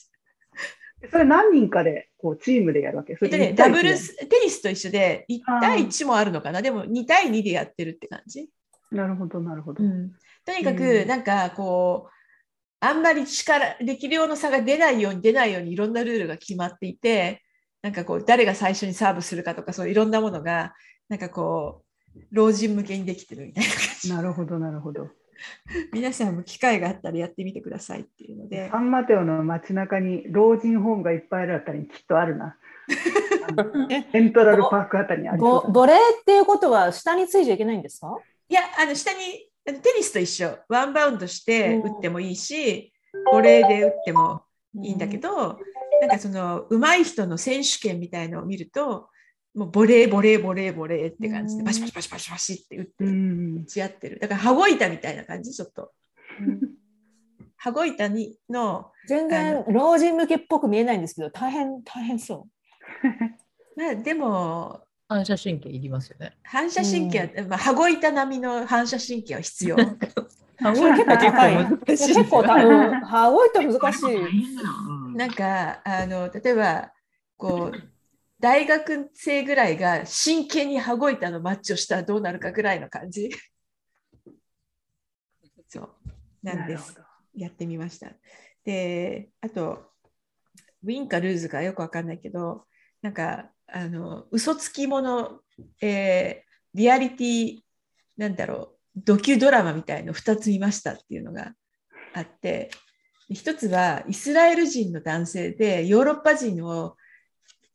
[1.10, 3.16] それ何人かでこうチームでやるわけ？
[3.16, 3.82] そえっとね、れとも一対一で？
[3.82, 6.62] ダブルス、テニスと一緒で1対1もあるのかな？
[6.62, 8.48] でも2対2でやってるって感じ。
[8.92, 9.82] なるほど、なるほど。
[9.82, 10.12] うん、
[10.44, 12.12] とにかうくんなんかこう
[12.84, 17.40] あんまり力力量の差が出ないように出ないようにいろんなルールが決まっていて
[17.80, 20.74] なんかこう誰が最初にサーブするかとかそういろんなものが
[21.08, 21.82] なんかこ
[22.16, 25.08] う老人向けにできてるみたいな感じなるほど、なるほど。
[25.92, 32.56] 皆さんも機会があったらやってみてくださいっていうのでサンマテオの街中に老人ホームがいっぱいあるあたりにきっとあるな。
[33.48, 38.16] あのセントラルパークあたりにありそうだボボレーっていうことは下についちゃいけないんですか？
[38.48, 39.18] いやあの下に
[39.64, 42.92] テニスと一緒ワンバウンドして打ってもいいし
[43.30, 44.42] ボレーで打っても
[44.74, 45.58] いいんだけど、
[46.00, 49.08] なんかその上手い人の選手権みたいのを見ると、
[49.54, 53.64] もうボレー、ボレー、ボレー、ボレーって感じで、うんバシバシバシバシバシって打ってう打ん。
[53.66, 54.18] ち合ってる。
[54.18, 55.92] だから、羽子板みたいな感じ、ちょっと。
[57.56, 62.48] 羽子板にの、全然老人向けっぽく見えないんですけど、大変、大変そ
[63.76, 64.82] まあ、でも、
[65.12, 66.36] 反射神経いりますよね。
[66.42, 69.76] 反射神経は、まあ、羽子板並みの反射神経は必要。
[69.78, 69.84] あ、
[70.72, 71.62] これ結構高い。
[71.62, 71.78] う。
[71.86, 74.06] 結構た、うん、羽子板難しい。
[75.16, 76.92] なうんか、あの、例えば、
[77.36, 77.82] こう、
[78.40, 83.30] 大学生ぐらいが真剣に羽子板のマッチをしたらどうなるかぐらいの感じ。
[85.68, 85.90] そう。
[86.42, 87.00] なんです。
[87.34, 88.12] やってみました。
[88.64, 89.90] で、あと、
[90.82, 92.66] ウィンかルーズかよくわかんないけど、
[93.00, 95.40] なんか、あの、嘘つきもの、
[95.80, 97.60] えーリアリティ、
[98.16, 101.52] なんだろう、ドキュドラマみたいの2つ見ましたっていうのが
[102.14, 102.70] あって、
[103.32, 106.96] で一つはイスラエル人の男性でヨーロッパ人を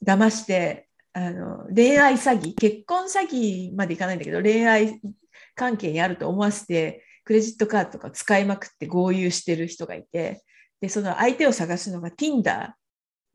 [0.05, 5.01] 騙してあの恋愛詐欺結婚詐欺までいかないんだけど恋愛
[5.55, 10.43] 関係にあると思わせてクレジットカードとか使いまくって豪遊してる人がいて
[10.79, 12.73] でその相手を探すのが Tinder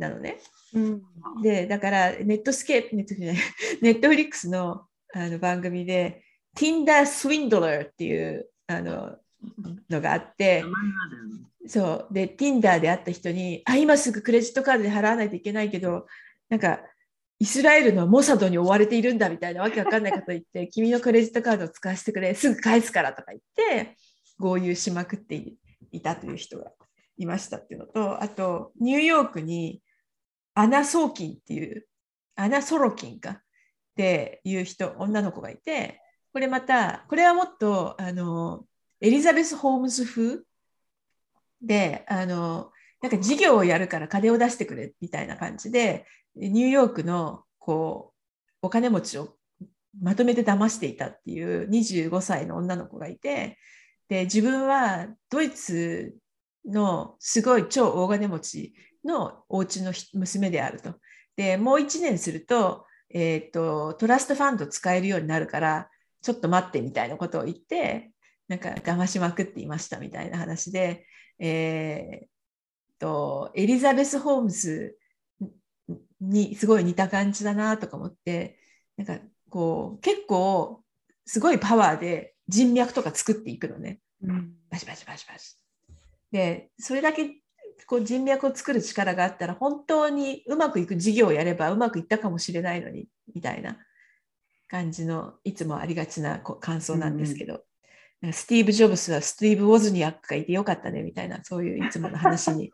[0.03, 0.39] なのね。
[0.75, 1.03] うん。
[1.43, 3.43] でだからネットスケープネットじゃない
[3.81, 6.25] ネットフリックスのあの番組で
[6.57, 9.17] Tinder Swindler っていうあの
[9.91, 10.65] のがあって
[11.67, 12.15] そう。
[12.15, 16.07] で、Tinder で会った人に、あ、今すぐクレジットカードで払わないといけないけど、
[16.49, 16.81] なんか、
[17.39, 23.97] イスラエルのモサドに追われているんだみたいなわけわかんないこと言って、 君のクレジットカードを使わせてくれ、すぐ返すからとか言って、
[24.39, 25.57] 豪遊しまくってい
[25.93, 26.73] いたという人が
[27.17, 29.83] いましたっていうのと、あと、ニューヨークに
[30.55, 31.87] アナ・ソーキンっていう、
[32.37, 33.41] アナ・ソロキンかっ
[33.97, 36.01] ていう人、女の子がいて、
[36.33, 38.65] これまた、これはもっと、あの、
[39.01, 40.45] エリザベス・ホームズ風？
[41.61, 42.73] で、あの、
[43.03, 46.07] なんか事業をやるから金を出してくれみたいな感じで、
[46.37, 48.13] ニューヨークのこ
[48.63, 49.37] うお金持ちを
[50.01, 53.59] まとめて騙していたっていう25歳の女の子がいて、
[54.09, 56.15] で、自分はドイツ
[56.65, 58.75] のすごい超大金持ち
[59.05, 60.95] のお家のひ娘であると。
[61.37, 65.91] で、もう1年すると、えっ、と、トラストファンド使えるようになるから、
[66.23, 68.13] ちょっと待ってみたいなことを言って、
[68.49, 71.07] なんか騙しまくっていましたみたいな話で、
[71.39, 72.33] えー
[73.03, 74.97] とエリザベス・ホームズ
[76.21, 78.57] にすごい似た感じだなとか思って
[78.97, 79.19] なんか
[79.51, 80.85] こう結構
[81.27, 84.53] すごいパワーで人脈とか作っていくのねうん。
[84.71, 85.57] バシバシバシバシ。
[86.31, 87.42] でそれだけ
[87.87, 93.77] こう人脈を作る力があったら本当にうまくいく事業をやればうまくいったかもしれないのにみたいな
[94.69, 97.65] 感じのいつもありがちなこう感想なんですけど、
[98.21, 102.73] なんかスティーブ・ジョブスはスティーブ・ウォズニアックがいてよかったねみたいなそういういつもの話に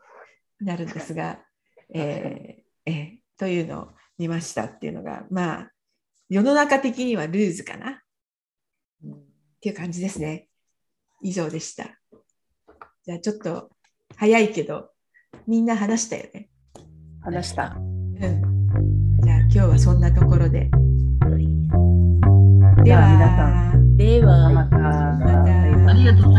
[0.61, 1.39] なるんですが、
[1.93, 3.87] えーえーというのを
[4.17, 5.71] 見ましたっていうのがまあ
[6.27, 7.99] 世の中的にはルーズかなっ
[9.61, 10.47] ていう感じですね。
[11.21, 11.99] 以上でした。
[13.03, 13.71] じゃあちょっと
[14.15, 14.91] 早いけど
[15.49, 16.47] みんな話したよね。
[17.21, 17.75] 話した。
[17.75, 18.19] うん。
[19.23, 20.69] じゃあ今日はそんなところで。
[22.83, 23.97] では皆さん。
[23.97, 24.77] ではまた。
[24.77, 26.38] ありがとうござ